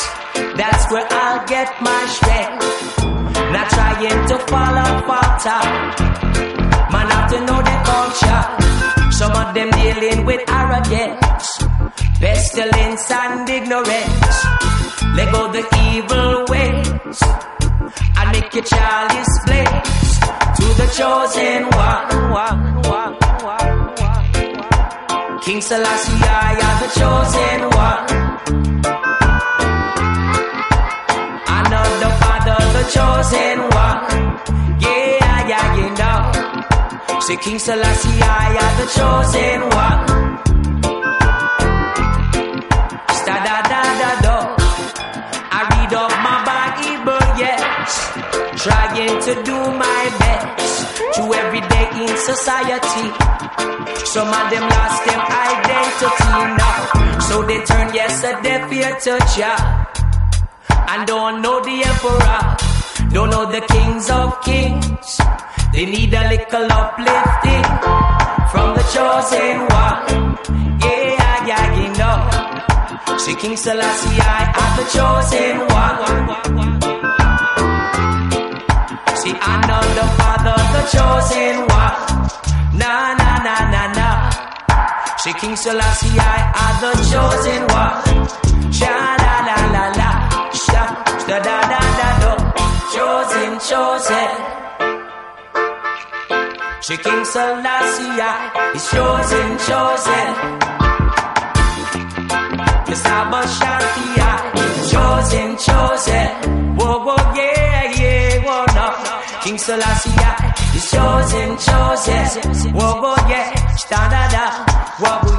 that's 0.57 0.91
where 0.91 1.07
I'll 1.09 1.45
get 1.47 1.69
my 1.81 2.01
strength. 2.17 2.65
Not 3.55 3.69
trying 3.69 4.27
to 4.31 4.37
follow 4.51 4.89
falter. 5.07 5.61
Man 6.91 7.07
have 7.13 7.29
to 7.31 7.39
know 7.47 7.59
the 7.69 7.77
culture. 7.91 8.43
Some 9.11 9.33
of 9.33 9.53
them 9.53 9.69
dealing 9.71 10.25
with 10.25 10.41
arrogance, 10.49 11.47
pestilence 12.19 13.11
and 13.11 13.49
ignorance. 13.49 14.80
Let 15.15 15.27
go 15.31 15.51
the 15.51 15.63
evil 15.91 16.45
ways 16.51 17.21
and 18.17 18.27
make 18.31 18.53
your 18.53 18.63
childish 18.63 19.33
place 19.45 20.19
to 20.57 20.65
the 20.79 20.87
chosen 20.97 21.61
one. 21.77 22.21
King 25.41 25.59
Selassie, 25.59 26.23
I 26.23 26.53
am 26.67 26.75
the 26.83 26.89
chosen 26.99 27.59
one. 27.85 28.03
I 31.47 31.59
know 31.71 31.87
the 32.03 32.11
Father, 32.21 32.59
the 32.77 32.85
chosen 32.95 33.57
one. 33.83 34.01
Yeah, 34.79 35.49
yeah, 35.51 35.67
you 35.79 35.87
know. 35.99 37.19
Say 37.21 37.37
King 37.37 37.59
Selassie, 37.59 38.21
I 38.21 38.55
am 38.65 38.73
the 38.79 38.87
chosen 38.97 39.59
one. 39.77 40.50
Trying 48.63 49.19
to 49.21 49.33
do 49.43 49.57
my 49.57 50.03
best 50.19 51.15
to 51.15 51.21
every 51.33 51.61
day 51.61 51.87
in 51.97 52.15
society. 52.15 53.07
Some 54.05 54.27
of 54.29 54.45
them 54.53 54.65
lost 54.69 55.01
their 55.07 55.21
identity 55.49 56.41
now. 56.61 57.19
So 57.27 57.41
they 57.41 57.59
turn 57.65 57.91
yes 57.95 58.23
a 58.23 58.39
deaf 58.43 58.71
ear 58.71 58.93
to 59.05 59.17
Jah. 59.33 59.57
And 60.89 61.07
don't 61.07 61.41
know 61.41 61.59
the 61.61 61.77
emperor. 61.89 62.41
Don't 63.11 63.31
know 63.31 63.51
the 63.51 63.61
kings 63.61 64.11
of 64.11 64.39
kings. 64.43 65.19
They 65.73 65.85
need 65.85 66.13
a 66.13 66.29
little 66.29 66.71
uplifting 66.71 67.65
from 68.51 68.75
the 68.77 68.85
chosen 68.93 69.57
one. 69.73 70.37
Yeah, 70.85 71.47
yeah, 71.49 71.65
you 71.81 71.89
know. 71.97 73.17
See 73.17 73.33
King 73.41 73.57
Selassie, 73.57 74.21
I 74.21 74.53
am 74.61 74.71
the 74.77 74.85
chosen 74.93 75.55
one. 75.73 77.00
See, 79.21 79.35
I 79.39 79.53
know 79.69 79.85
the 79.99 80.05
Father, 80.17 80.57
the 80.73 80.81
chosen 80.93 81.55
one. 81.69 81.97
Nah, 82.81 83.13
nah, 83.21 83.37
nah, 83.45 83.61
nah, 83.73 83.87
nah. 83.93 84.17
See 85.21 85.33
King 85.33 85.55
Selassie, 85.55 86.17
I 86.17 86.37
am 86.63 86.73
the 86.81 86.91
chosen 87.11 87.61
one. 87.69 87.97
Sha 88.73 88.89
la 89.23 89.35
la 89.47 89.57
la 89.75 89.85
la, 89.99 90.09
sha 90.63 90.83
da 91.29 91.37
da 91.47 91.57
da 91.71 91.81
da 91.99 92.09
do. 92.21 92.31
Chosen, 92.93 93.51
chosen. 93.69 94.31
See 96.81 96.97
King 96.97 97.23
Selassie, 97.23 98.17
I 98.17 98.73
is 98.73 98.89
chosen, 98.89 99.49
chosen. 99.67 100.29
Yes, 102.89 103.05
I'm 103.05 103.33
I 103.33 103.45
chosen, 104.91 105.49
chosen. 105.57 106.75
Whoa, 106.75 107.05
whoa, 107.05 107.33
yeah, 107.35 107.99
yeah, 108.01 108.43
whoa, 108.43 109.10
King 109.43 109.57
yeah, 109.57 109.93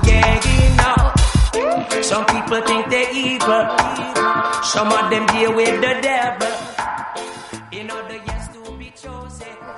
yeah. 0.08 2.02
Some 2.02 2.26
people 2.26 2.60
think 2.62 2.88
they're 2.90 3.12
evil. 3.14 3.68
Some 4.64 4.90
of 4.90 5.08
them 5.10 5.26
deal 5.26 5.54
with 5.54 5.80
the 5.80 6.00
devil. 6.02 6.48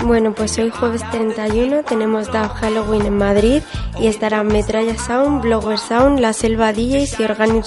Bueno, 0.06 0.34
pues 0.34 0.58
hoy 0.58 0.70
jueves 0.70 1.02
31 1.10 1.82
tenemos 1.84 2.30
DAO 2.30 2.48
Halloween 2.48 3.06
en 3.06 3.16
Madrid 3.16 3.62
y 3.98 4.06
estarán 4.06 4.48
Metralla 4.48 4.98
Sound, 4.98 5.42
Blogger 5.42 5.78
Sound, 5.78 6.20
La 6.20 6.32
Selva 6.34 6.72
DJs 6.72 7.20
y 7.20 7.24
Organic 7.24 7.64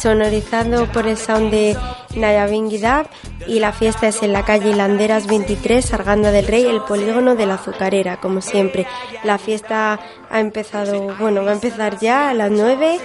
sonorizado 0.00 0.86
por 0.86 1.06
el 1.06 1.16
sound 1.16 1.50
de 1.50 1.76
Nayabingi 2.16 2.78
Dab 2.78 3.06
y 3.46 3.60
la 3.60 3.72
fiesta 3.72 4.08
es 4.08 4.22
en 4.22 4.32
la 4.32 4.44
calle 4.44 4.74
Landeras 4.74 5.26
23, 5.26 5.92
Arganda 5.92 6.30
del 6.30 6.46
Rey, 6.46 6.64
el 6.64 6.80
polígono 6.82 7.34
de 7.34 7.46
la 7.46 7.54
Azucarera, 7.54 8.18
como 8.18 8.40
siempre. 8.40 8.86
La 9.24 9.38
fiesta 9.38 10.00
ha 10.30 10.40
empezado, 10.40 11.14
bueno, 11.18 11.44
va 11.44 11.50
a 11.50 11.54
empezar 11.54 11.98
ya 11.98 12.30
a 12.30 12.34
las 12.34 12.50
9 12.50 12.98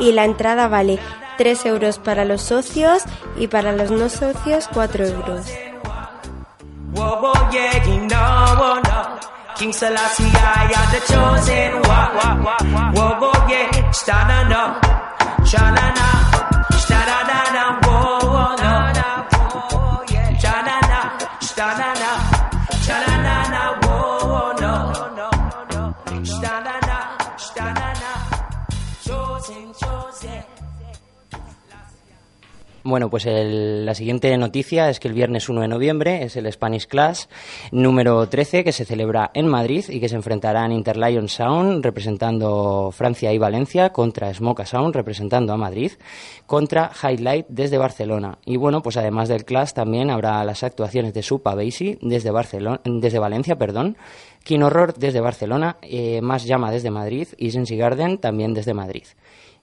y 0.00 0.12
la 0.12 0.24
entrada 0.24 0.68
vale 0.68 0.98
3 1.38 1.66
euros 1.66 1.98
para 1.98 2.24
los 2.24 2.42
socios 2.42 3.02
y 3.36 3.46
para 3.46 3.72
los 3.72 3.90
no 3.90 4.08
socios 4.08 4.68
4 4.72 5.06
euros. 5.06 5.46
Bueno, 32.90 33.08
pues 33.08 33.24
el- 33.26 33.86
la 33.86 33.94
siguiente 33.94 34.36
noticia 34.36 34.90
es 34.90 34.98
que 34.98 35.06
el 35.06 35.14
viernes 35.14 35.48
1 35.48 35.60
de 35.60 35.68
noviembre 35.68 36.24
es 36.24 36.34
el 36.34 36.50
Spanish 36.52 36.88
Class 36.88 37.28
número 37.70 38.28
13 38.28 38.64
que 38.64 38.72
se 38.72 38.84
celebra 38.84 39.30
en 39.32 39.46
Madrid 39.46 39.84
y 39.88 40.00
que 40.00 40.08
se 40.08 40.16
enfrentarán 40.16 40.72
Interlion 40.72 41.28
Sound 41.28 41.84
representando 41.84 42.90
Francia 42.92 43.32
y 43.32 43.38
Valencia 43.38 43.90
contra 43.90 44.34
Smoka 44.34 44.66
Sound 44.66 44.92
representando 44.96 45.52
a 45.52 45.56
Madrid 45.56 45.92
contra 46.46 46.90
Highlight 47.00 47.46
desde 47.48 47.78
Barcelona. 47.78 48.38
Y 48.44 48.56
bueno, 48.56 48.82
pues 48.82 48.96
además 48.96 49.28
del 49.28 49.44
Class 49.44 49.72
también 49.72 50.10
habrá 50.10 50.42
las 50.44 50.64
actuaciones 50.64 51.14
de 51.14 51.22
Supa 51.22 51.54
Basie 51.54 51.96
desde, 52.02 52.32
Barcelona, 52.32 52.80
desde 52.84 53.20
Valencia, 53.20 53.54
perdón, 53.56 53.96
King 54.42 54.62
Horror 54.62 54.94
desde 54.94 55.20
Barcelona, 55.20 55.76
eh, 55.82 56.20
Más 56.22 56.44
Llama 56.44 56.72
desde 56.72 56.90
Madrid 56.90 57.28
y 57.38 57.52
Sensi 57.52 57.76
Garden 57.76 58.18
también 58.18 58.52
desde 58.52 58.74
Madrid. 58.74 59.04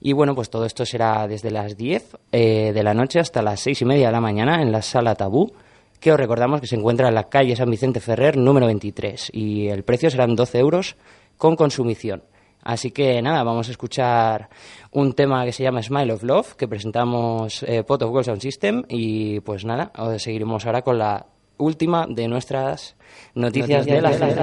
Y 0.00 0.12
bueno, 0.12 0.34
pues 0.34 0.50
todo 0.50 0.64
esto 0.64 0.86
será 0.86 1.26
desde 1.26 1.50
las 1.50 1.76
10 1.76 2.16
eh, 2.32 2.72
de 2.72 2.82
la 2.82 2.94
noche 2.94 3.18
hasta 3.18 3.42
las 3.42 3.60
6 3.60 3.82
y 3.82 3.84
media 3.84 4.06
de 4.06 4.12
la 4.12 4.20
mañana 4.20 4.62
en 4.62 4.70
la 4.70 4.82
sala 4.82 5.14
Tabú, 5.14 5.52
que 6.00 6.12
os 6.12 6.18
recordamos 6.18 6.60
que 6.60 6.66
se 6.66 6.76
encuentra 6.76 7.08
en 7.08 7.14
la 7.14 7.28
calle 7.28 7.56
San 7.56 7.70
Vicente 7.70 8.00
Ferrer 8.00 8.36
número 8.36 8.66
23 8.66 9.30
y 9.32 9.68
el 9.68 9.82
precio 9.82 10.10
serán 10.10 10.36
12 10.36 10.58
euros 10.58 10.96
con 11.36 11.56
consumición. 11.56 12.22
Así 12.62 12.90
que 12.90 13.22
nada, 13.22 13.42
vamos 13.44 13.68
a 13.68 13.70
escuchar 13.70 14.48
un 14.92 15.14
tema 15.14 15.44
que 15.44 15.52
se 15.52 15.62
llama 15.62 15.82
Smile 15.82 16.12
of 16.12 16.22
Love, 16.22 16.54
que 16.54 16.68
presentamos 16.68 17.62
eh, 17.62 17.82
Pot 17.82 18.02
of 18.02 18.10
Gold 18.10 18.26
Sound 18.26 18.42
System 18.42 18.82
y 18.88 19.40
pues 19.40 19.64
nada, 19.64 19.90
os 19.96 20.22
seguiremos 20.22 20.66
ahora 20.66 20.82
con 20.82 20.98
la 20.98 21.26
última 21.56 22.06
de 22.08 22.28
nuestras 22.28 22.96
noticias, 23.34 23.86
de 23.86 24.00
la 24.00 24.10
Thank 24.10 24.38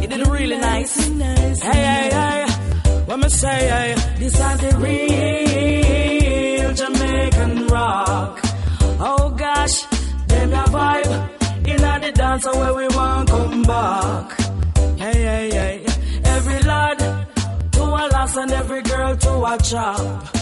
You 0.00 0.06
did 0.08 0.20
it 0.20 0.26
really 0.28 0.56
nice. 0.58 0.96
Hey, 0.96 1.54
hey, 1.62 2.08
hey. 2.10 2.46
When 3.06 3.20
me 3.20 3.28
say, 3.28 3.68
hey, 3.68 3.94
this 4.18 4.34
is 4.34 4.58
the 4.60 4.76
real 4.78 6.72
Jamaican 6.74 7.66
rock. 7.68 8.47
Oh 9.00 9.30
gosh, 9.30 9.82
them 10.26 10.52
a 10.52 10.64
vibe. 10.64 11.68
In 11.68 11.76
the 11.76 12.12
dance 12.12 12.46
where 12.46 12.74
we 12.74 12.88
want 12.88 13.28
come 13.28 13.62
back. 13.62 14.40
Hey, 14.96 15.22
hey, 15.22 15.50
hey. 15.50 15.86
Every 16.24 16.60
lad 16.62 16.98
to 17.72 17.82
a 17.82 18.04
lass 18.10 18.36
and 18.36 18.50
every 18.50 18.82
girl 18.82 19.16
to 19.16 19.44
a 19.44 19.58
chop. 19.62 20.37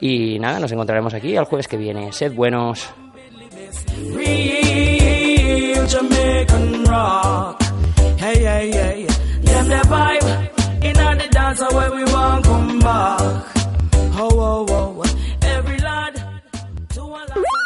y 0.00 0.38
nada, 0.38 0.60
nos 0.60 0.70
encontraremos 0.72 1.14
aquí 1.14 1.34
el 1.34 1.44
jueves 1.44 1.68
que 1.68 1.76
viene. 1.76 2.12
Sed 2.12 2.34
buenos. 2.34 2.88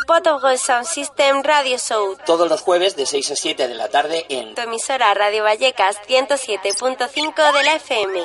Potogol 0.06 0.58
Sound 0.58 0.86
System 0.86 1.42
Radio 1.42 1.78
Show. 1.78 2.16
Todos 2.26 2.48
los 2.48 2.60
jueves 2.62 2.96
de 2.96 3.06
6 3.06 3.30
a 3.30 3.36
7 3.36 3.68
de 3.68 3.74
la 3.74 3.88
tarde 3.88 4.26
en 4.28 4.54
Tu 4.54 4.60
emisora 4.60 5.14
Radio 5.14 5.44
Vallecas 5.44 5.96
107.5 6.08 7.52
de 7.52 7.62
la 7.64 7.74
FM. 7.74 8.20